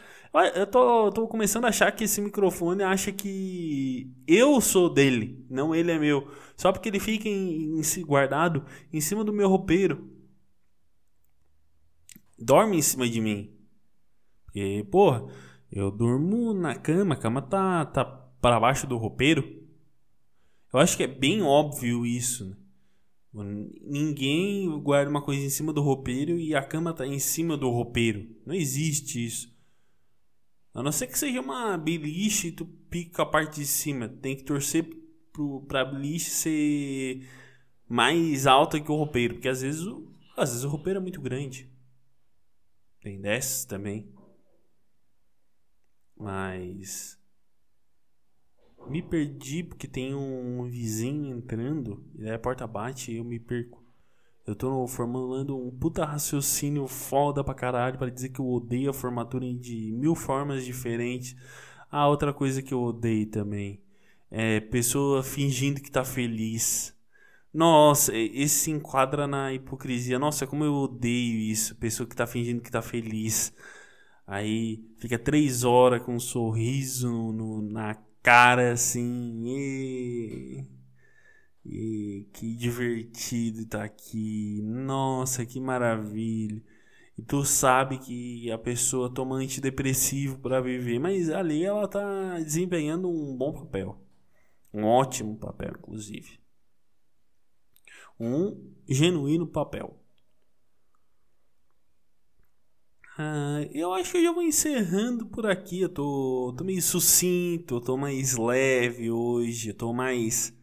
Eu 0.55 0.67
tô, 0.67 1.11
tô 1.11 1.27
começando 1.27 1.65
a 1.65 1.69
achar 1.69 1.91
que 1.91 2.03
esse 2.03 2.21
microfone 2.21 2.83
acha 2.83 3.11
que 3.11 4.11
eu 4.27 4.61
sou 4.61 4.89
dele, 4.93 5.43
não 5.49 5.73
ele 5.73 5.91
é 5.91 5.97
meu. 5.97 6.29
Só 6.55 6.71
porque 6.71 6.89
ele 6.89 6.99
fica 6.99 7.27
em, 7.27 7.79
em, 7.79 8.05
guardado 8.05 8.65
em 8.93 9.01
cima 9.01 9.23
do 9.23 9.33
meu 9.33 9.49
roupeiro. 9.49 10.11
Dorme 12.37 12.77
em 12.77 12.81
cima 12.81 13.09
de 13.09 13.19
mim. 13.19 13.56
E, 14.59 14.83
porra, 14.83 15.27
eu 15.71 15.91
durmo 15.91 16.53
na 16.53 16.75
cama, 16.75 17.15
a 17.15 17.17
cama 17.17 17.41
tá, 17.41 17.85
tá 17.85 18.05
para 18.05 18.59
baixo 18.59 18.87
do 18.87 18.97
roupeiro. 18.97 19.65
Eu 20.73 20.79
acho 20.79 20.95
que 20.97 21.03
é 21.03 21.07
bem 21.07 21.41
óbvio 21.41 22.05
isso. 22.05 22.45
Né? 22.45 22.57
Ninguém 23.81 24.69
guarda 24.81 25.09
uma 25.09 25.21
coisa 25.21 25.45
em 25.45 25.49
cima 25.49 25.73
do 25.73 25.81
roupeiro 25.81 26.37
e 26.39 26.55
a 26.55 26.63
cama 26.63 26.93
tá 26.93 27.05
em 27.05 27.19
cima 27.19 27.57
do 27.57 27.69
roupeiro. 27.69 28.27
Não 28.45 28.53
existe 28.53 29.25
isso. 29.25 29.55
A 30.73 30.83
não 30.83 30.91
ser 30.91 31.07
que 31.07 31.17
seja 31.17 31.41
uma 31.41 31.77
beliche 31.77 32.49
e 32.49 32.51
tu 32.51 32.65
pica 32.65 33.23
a 33.23 33.25
parte 33.25 33.59
de 33.59 33.65
cima. 33.65 34.07
Tem 34.07 34.35
que 34.35 34.43
torcer 34.43 34.87
pro, 35.33 35.61
pra 35.67 35.83
beliche 35.83 36.29
ser 36.29 37.27
mais 37.89 38.45
alta 38.45 38.79
que 38.79 38.91
o 38.91 38.95
roupeiro. 38.95 39.35
Porque 39.35 39.49
às 39.49 39.61
vezes, 39.61 39.81
o, 39.81 40.11
às 40.35 40.49
vezes 40.49 40.63
o 40.63 40.69
roupeiro 40.69 40.99
é 40.99 41.01
muito 41.01 41.19
grande. 41.19 41.67
Tem 43.01 43.19
dessas 43.19 43.65
também. 43.65 44.07
Mas. 46.19 47.17
Me 48.87 49.01
perdi 49.01 49.63
porque 49.63 49.87
tem 49.87 50.15
um 50.15 50.63
vizinho 50.63 51.37
entrando. 51.37 52.03
E 52.15 52.25
aí 52.25 52.35
a 52.35 52.39
porta 52.39 52.65
bate 52.65 53.11
e 53.11 53.17
eu 53.17 53.23
me 53.23 53.39
perco. 53.39 53.83
Eu 54.45 54.55
tô 54.55 54.87
formulando 54.87 55.57
um 55.57 55.69
puta 55.69 56.05
raciocínio 56.05 56.87
foda 56.87 57.43
pra 57.43 57.53
caralho 57.53 57.97
para 57.97 58.09
dizer 58.09 58.29
que 58.29 58.39
eu 58.39 58.49
odeio 58.49 58.89
a 58.89 58.93
formatura 58.93 59.45
de 59.53 59.91
mil 59.91 60.15
formas 60.15 60.63
diferentes. 60.63 61.35
Ah, 61.91 62.07
outra 62.07 62.33
coisa 62.33 62.61
que 62.61 62.73
eu 62.73 62.81
odeio 62.81 63.25
também 63.27 63.81
é 64.31 64.59
pessoa 64.61 65.21
fingindo 65.21 65.81
que 65.81 65.91
tá 65.91 66.05
feliz. 66.05 66.95
Nossa, 67.53 68.15
esse 68.15 68.55
se 68.55 68.71
enquadra 68.71 69.27
na 69.27 69.51
hipocrisia. 69.53 70.19
Nossa, 70.19 70.47
como 70.47 70.63
eu 70.63 70.73
odeio 70.73 71.39
isso. 71.39 71.75
Pessoa 71.75 72.07
que 72.07 72.15
tá 72.15 72.27
fingindo 72.27 72.61
que 72.61 72.71
tá 72.71 72.81
feliz. 72.81 73.53
Aí 74.27 74.83
fica 74.97 75.17
três 75.17 75.63
horas 75.63 76.03
com 76.03 76.15
um 76.15 76.19
sorriso 76.19 77.09
no, 77.31 77.61
na 77.61 77.95
cara 78.21 78.73
assim. 78.73 79.43
E... 79.47 80.77
E 81.69 82.27
que 82.31 82.55
divertido 82.55 83.61
estar 83.61 83.79
tá 83.79 83.83
aqui. 83.85 84.61
Nossa, 84.63 85.45
que 85.45 85.59
maravilha. 85.59 86.63
E 87.17 87.21
tu 87.21 87.43
sabe 87.43 87.97
que 87.97 88.49
a 88.51 88.57
pessoa 88.57 89.13
toma 89.13 89.37
antidepressivo 89.37 90.39
para 90.39 90.61
viver, 90.61 90.99
mas 90.99 91.29
ali 91.29 91.65
ela 91.65 91.87
tá 91.87 92.39
desempenhando 92.39 93.09
um 93.09 93.35
bom 93.35 93.51
papel. 93.51 93.99
Um 94.73 94.83
ótimo 94.83 95.35
papel, 95.35 95.73
inclusive. 95.77 96.39
Um 98.19 98.71
genuíno 98.87 99.47
papel. 99.47 99.99
Ah, 103.19 103.67
eu 103.73 103.93
acho 103.93 104.11
que 104.11 104.17
eu 104.17 104.23
já 104.23 104.31
vou 104.31 104.43
encerrando 104.43 105.25
por 105.27 105.47
aqui. 105.47 105.81
Eu 105.81 105.89
tô, 105.89 106.53
tô 106.57 106.63
meio 106.63 106.81
sucinto, 106.81 107.75
eu 107.75 107.81
tô 107.81 107.97
mais 107.97 108.37
leve 108.37 109.09
hoje, 109.09 109.69
eu 109.69 109.73
tô 109.73 109.91
mais 109.93 110.53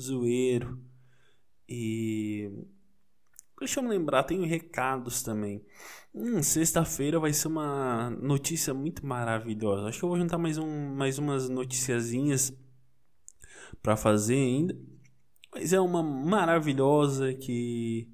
zoeiro. 0.00 0.80
E. 1.68 2.50
Deixa 3.58 3.80
eu 3.80 3.84
me 3.84 3.90
lembrar, 3.90 4.22
tenho 4.22 4.44
recados 4.46 5.22
também. 5.22 5.64
Hum, 6.14 6.42
sexta-feira 6.42 7.18
vai 7.18 7.32
ser 7.32 7.48
uma 7.48 8.10
notícia 8.10 8.72
muito 8.72 9.04
maravilhosa. 9.04 9.88
Acho 9.88 9.98
que 9.98 10.04
eu 10.04 10.08
vou 10.08 10.18
juntar 10.18 10.38
mais, 10.38 10.58
um, 10.58 10.94
mais 10.94 11.18
umas 11.18 11.48
noticiazinhas 11.48 12.52
para 13.82 13.96
fazer 13.96 14.36
ainda. 14.36 14.78
Mas 15.52 15.72
é 15.72 15.80
uma 15.80 16.02
maravilhosa 16.02 17.34
que 17.34 18.08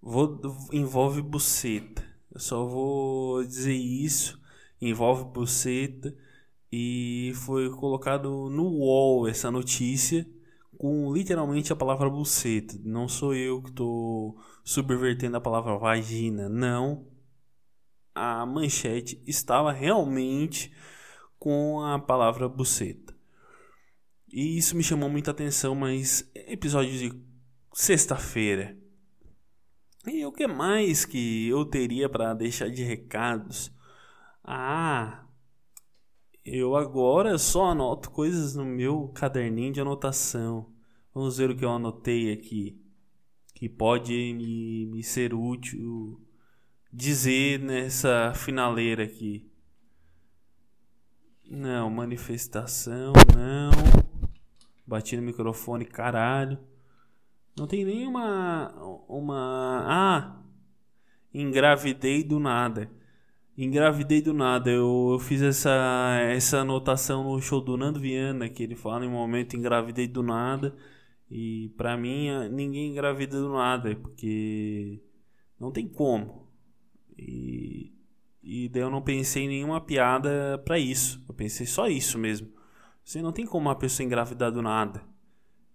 vou, 0.00 0.40
envolve 0.72 1.20
buceta. 1.20 2.11
Eu 2.32 2.40
só 2.40 2.64
vou 2.66 3.44
dizer 3.44 3.74
isso. 3.74 4.40
Envolve 4.80 5.24
buceta. 5.24 6.14
E 6.70 7.32
foi 7.34 7.70
colocado 7.70 8.48
no 8.48 8.64
UOL 8.64 9.28
essa 9.28 9.50
notícia 9.50 10.26
com 10.78 11.12
literalmente 11.12 11.72
a 11.72 11.76
palavra 11.76 12.08
buceta. 12.10 12.76
Não 12.82 13.06
sou 13.06 13.34
eu 13.34 13.62
que 13.62 13.68
estou 13.68 14.36
subvertendo 14.64 15.36
a 15.36 15.40
palavra 15.40 15.76
vagina, 15.78 16.48
não. 16.48 17.06
A 18.14 18.44
manchete 18.46 19.22
estava 19.26 19.70
realmente 19.70 20.74
com 21.38 21.80
a 21.80 21.98
palavra 21.98 22.48
buceta. 22.48 23.14
E 24.32 24.56
isso 24.56 24.74
me 24.76 24.82
chamou 24.82 25.10
muita 25.10 25.30
atenção, 25.30 25.74
mas 25.74 26.28
episódio 26.34 26.92
de 26.92 27.22
sexta-feira. 27.74 28.76
E 30.06 30.26
o 30.26 30.32
que 30.32 30.48
mais 30.48 31.04
que 31.04 31.48
eu 31.48 31.64
teria 31.64 32.08
para 32.08 32.34
deixar 32.34 32.68
de 32.68 32.82
recados? 32.82 33.72
Ah, 34.42 35.24
eu 36.44 36.74
agora 36.74 37.38
só 37.38 37.66
anoto 37.66 38.10
coisas 38.10 38.56
no 38.56 38.64
meu 38.64 39.08
caderninho 39.14 39.72
de 39.72 39.80
anotação. 39.80 40.72
Vamos 41.14 41.38
ver 41.38 41.50
o 41.50 41.56
que 41.56 41.64
eu 41.64 41.70
anotei 41.70 42.32
aqui. 42.32 42.80
Que 43.54 43.68
pode 43.68 44.12
me, 44.12 44.86
me 44.86 45.04
ser 45.04 45.32
útil 45.32 46.20
dizer 46.92 47.60
nessa 47.60 48.34
finaleira 48.34 49.04
aqui. 49.04 49.48
Não, 51.48 51.88
manifestação, 51.88 53.12
não. 53.36 53.70
Bati 54.84 55.16
no 55.16 55.22
microfone, 55.22 55.84
caralho. 55.84 56.58
Não 57.56 57.66
tem 57.66 57.84
nenhuma. 57.84 58.72
Uma. 59.08 59.84
Ah! 59.86 60.42
Engravidei 61.34 62.22
do 62.22 62.38
nada. 62.38 62.90
Engravidei 63.56 64.22
do 64.22 64.32
nada. 64.32 64.70
Eu, 64.70 65.10
eu 65.12 65.18
fiz 65.18 65.42
essa, 65.42 66.18
essa 66.30 66.58
anotação 66.58 67.24
no 67.24 67.40
show 67.40 67.60
do 67.60 67.76
Nando 67.76 68.00
Viana, 68.00 68.48
que 68.48 68.62
ele 68.62 68.74
fala 68.74 69.04
em 69.04 69.08
um 69.08 69.12
momento 69.12 69.56
engravidei 69.56 70.08
do 70.08 70.22
nada. 70.22 70.74
E 71.30 71.70
pra 71.76 71.96
mim, 71.96 72.28
ninguém 72.50 72.90
engravida 72.90 73.40
do 73.40 73.52
nada, 73.52 73.96
porque 73.96 75.00
não 75.58 75.70
tem 75.70 75.88
como. 75.88 76.48
E, 77.16 77.92
e 78.42 78.68
daí 78.68 78.82
eu 78.82 78.90
não 78.90 79.00
pensei 79.00 79.44
em 79.44 79.48
nenhuma 79.48 79.80
piada 79.80 80.60
para 80.64 80.78
isso. 80.78 81.24
Eu 81.28 81.34
pensei 81.34 81.66
só 81.66 81.88
isso 81.88 82.18
mesmo. 82.18 82.48
Você 83.04 83.22
não 83.22 83.32
tem 83.32 83.46
como 83.46 83.68
uma 83.68 83.74
pessoa 83.74 84.04
engravidar 84.04 84.52
do 84.52 84.62
nada. 84.62 85.02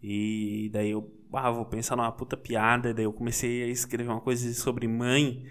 E 0.02 0.70
daí 0.72 0.92
eu, 0.92 1.12
ah, 1.34 1.52
vou 1.52 1.66
pensar 1.66 1.96
numa 1.96 2.12
puta 2.12 2.38
piada. 2.38 2.94
Daí 2.94 3.06
eu 3.06 3.14
comecei 3.14 3.64
a 3.64 3.68
escrever 3.68 4.10
uma 4.10 4.22
coisa 4.22 4.54
sobre 4.54 4.88
mãe. 4.88 5.46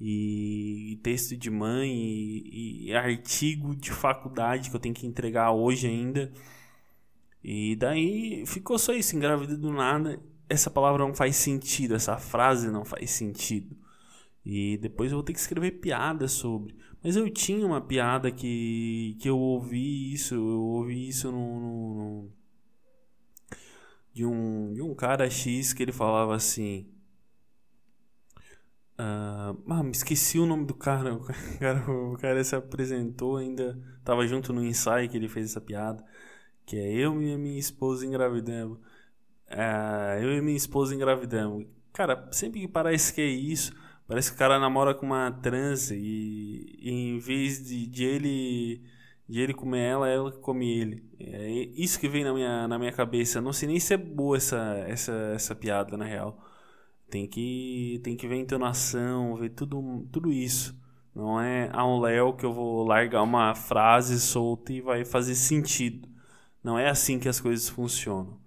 E, 0.00 0.92
e 0.92 0.96
texto 0.96 1.36
de 1.36 1.50
mãe. 1.50 1.90
E, 1.90 2.88
e 2.88 2.94
artigo 2.94 3.74
de 3.74 3.90
faculdade 3.90 4.70
que 4.70 4.76
eu 4.76 4.80
tenho 4.80 4.94
que 4.94 5.06
entregar 5.06 5.52
hoje 5.52 5.86
ainda. 5.86 6.32
E 7.42 7.76
daí 7.76 8.44
ficou 8.46 8.78
só 8.78 8.92
isso, 8.92 9.14
engravida 9.16 9.56
do 9.56 9.72
nada. 9.72 10.20
Essa 10.48 10.70
palavra 10.70 11.04
não 11.06 11.14
faz 11.14 11.36
sentido, 11.36 11.94
essa 11.94 12.16
frase 12.18 12.70
não 12.70 12.84
faz 12.84 13.10
sentido. 13.10 13.76
E 14.44 14.76
depois 14.78 15.10
eu 15.10 15.18
vou 15.18 15.24
ter 15.24 15.32
que 15.32 15.38
escrever 15.38 15.72
piada 15.72 16.28
sobre. 16.28 16.74
Mas 17.02 17.16
eu 17.16 17.28
tinha 17.30 17.66
uma 17.66 17.80
piada 17.80 18.30
que, 18.32 19.16
que 19.20 19.28
eu 19.28 19.38
ouvi 19.38 20.12
isso, 20.12 20.34
eu 20.34 20.60
ouvi 20.60 21.08
isso 21.08 21.30
no, 21.30 21.60
no, 21.60 21.94
no 21.94 22.32
de, 24.16 24.24
um, 24.24 24.72
de 24.72 24.80
um 24.80 24.94
cara 24.94 25.28
X 25.28 25.72
que 25.74 25.82
ele 25.82 25.92
falava 25.92 26.34
assim. 26.34 26.88
Uh, 28.98 29.60
ah, 29.68 29.82
me 29.82 29.90
esqueci 29.90 30.38
o 30.38 30.46
nome 30.46 30.64
do 30.64 30.74
cara. 30.74 31.14
O 31.20 31.58
cara, 31.58 31.90
o 31.90 32.16
cara 32.18 32.42
se 32.42 32.56
apresentou 32.56 33.36
ainda. 33.36 33.78
Tava 34.02 34.26
junto 34.26 34.52
no 34.52 34.64
ensaio 34.64 35.08
que 35.10 35.16
ele 35.16 35.28
fez 35.28 35.50
essa 35.50 35.60
piada 35.60 36.02
que 36.66 36.76
é 36.76 36.92
eu 36.92 37.22
e 37.22 37.36
minha 37.36 37.58
esposa 37.58 38.04
engravidamos. 38.06 38.78
É, 39.48 40.18
eu 40.22 40.32
e 40.36 40.40
minha 40.40 40.56
esposa 40.56 40.94
engravidamos. 40.94 41.66
Cara, 41.92 42.28
sempre 42.32 42.60
que 42.60 42.68
parece 42.68 43.14
que 43.14 43.20
é 43.20 43.26
isso, 43.26 43.72
parece 44.08 44.30
que 44.30 44.36
o 44.36 44.38
cara 44.38 44.58
namora 44.58 44.94
com 44.94 45.06
uma 45.06 45.30
trans 45.30 45.90
e, 45.92 46.76
e 46.80 46.90
em 46.90 47.18
vez 47.18 47.64
de, 47.64 47.86
de 47.86 48.04
ele 48.04 48.82
de 49.28 49.40
ele 49.40 49.54
comer 49.54 49.80
ela, 49.80 50.08
ela 50.08 50.32
come 50.32 50.70
ele. 50.70 51.04
É 51.18 51.50
isso 51.74 51.98
que 51.98 52.08
vem 52.08 52.24
na 52.24 52.32
minha, 52.32 52.68
na 52.68 52.78
minha 52.78 52.92
cabeça. 52.92 53.40
Não 53.40 53.52
sei 53.52 53.68
nem 53.68 53.80
se 53.80 53.94
é 53.94 53.96
boa 53.96 54.36
essa, 54.36 54.84
essa, 54.86 55.12
essa 55.34 55.54
piada, 55.54 55.96
na 55.96 56.04
real. 56.04 56.38
Tem 57.10 57.26
que, 57.26 58.00
tem 58.02 58.16
que 58.16 58.26
ver 58.28 58.34
a 58.36 58.38
entonação, 58.38 59.36
ver 59.36 59.50
tudo, 59.50 60.06
tudo 60.12 60.32
isso. 60.32 60.76
Não 61.14 61.40
é 61.40 61.70
a 61.72 61.86
um 61.86 62.00
Léo 62.00 62.34
que 62.34 62.44
eu 62.44 62.52
vou 62.52 62.84
largar 62.84 63.22
uma 63.22 63.54
frase 63.54 64.20
solta 64.20 64.72
e 64.72 64.80
vai 64.80 65.04
fazer 65.04 65.34
sentido. 65.34 66.08
Não 66.62 66.78
é 66.78 66.88
assim 66.88 67.18
que 67.18 67.28
as 67.28 67.40
coisas 67.40 67.68
funcionam. 67.68 68.38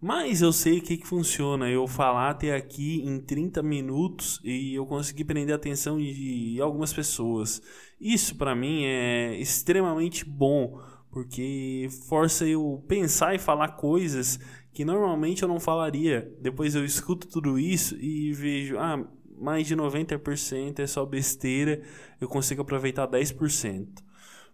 Mas 0.00 0.42
eu 0.42 0.52
sei 0.52 0.78
o 0.78 0.82
que, 0.82 0.98
que 0.98 1.06
funciona. 1.06 1.70
Eu 1.70 1.86
falar 1.86 2.30
até 2.30 2.54
aqui 2.54 3.02
em 3.04 3.18
30 3.18 3.62
minutos 3.62 4.40
e 4.44 4.74
eu 4.74 4.84
consegui 4.86 5.24
prender 5.24 5.54
a 5.54 5.56
atenção 5.56 5.98
de 5.98 6.58
algumas 6.60 6.92
pessoas. 6.92 7.62
Isso 8.00 8.36
para 8.36 8.54
mim 8.54 8.84
é 8.84 9.36
extremamente 9.38 10.24
bom, 10.24 10.78
porque 11.10 11.88
força 12.08 12.46
eu 12.46 12.84
pensar 12.86 13.34
e 13.34 13.38
falar 13.38 13.68
coisas 13.68 14.38
que 14.72 14.84
normalmente 14.84 15.42
eu 15.42 15.48
não 15.48 15.58
falaria. 15.58 16.30
Depois 16.40 16.74
eu 16.74 16.84
escuto 16.84 17.26
tudo 17.26 17.58
isso 17.58 17.96
e 17.96 18.34
vejo, 18.34 18.78
ah, 18.78 19.02
mais 19.38 19.66
de 19.66 19.74
90% 19.74 20.80
é 20.80 20.86
só 20.86 21.06
besteira, 21.06 21.82
eu 22.20 22.28
consigo 22.28 22.60
aproveitar 22.60 23.06
10%. 23.08 23.86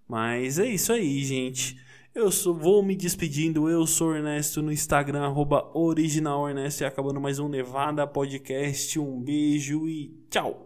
Mas 0.09 0.61
é 0.61 0.66
isso 0.66 0.92
aí, 0.92 1.24
gente. 1.24 1.76
Eu 2.14 2.31
sou, 2.31 2.53
vou 2.53 2.83
me 2.83 2.94
despedindo. 2.94 3.70
Eu 3.70 3.87
sou 3.87 4.14
Ernesto 4.14 4.61
no 4.61 4.70
Instagram, 4.70 5.22
arroba 5.22 5.70
original 5.72 6.46
Ernesto. 6.46 6.83
E 6.83 6.85
acabando 6.85 7.18
mais 7.18 7.38
um 7.38 7.48
Nevada 7.48 8.07
Podcast. 8.07 8.98
Um 8.98 9.18
beijo 9.18 9.88
e 9.88 10.14
tchau! 10.29 10.61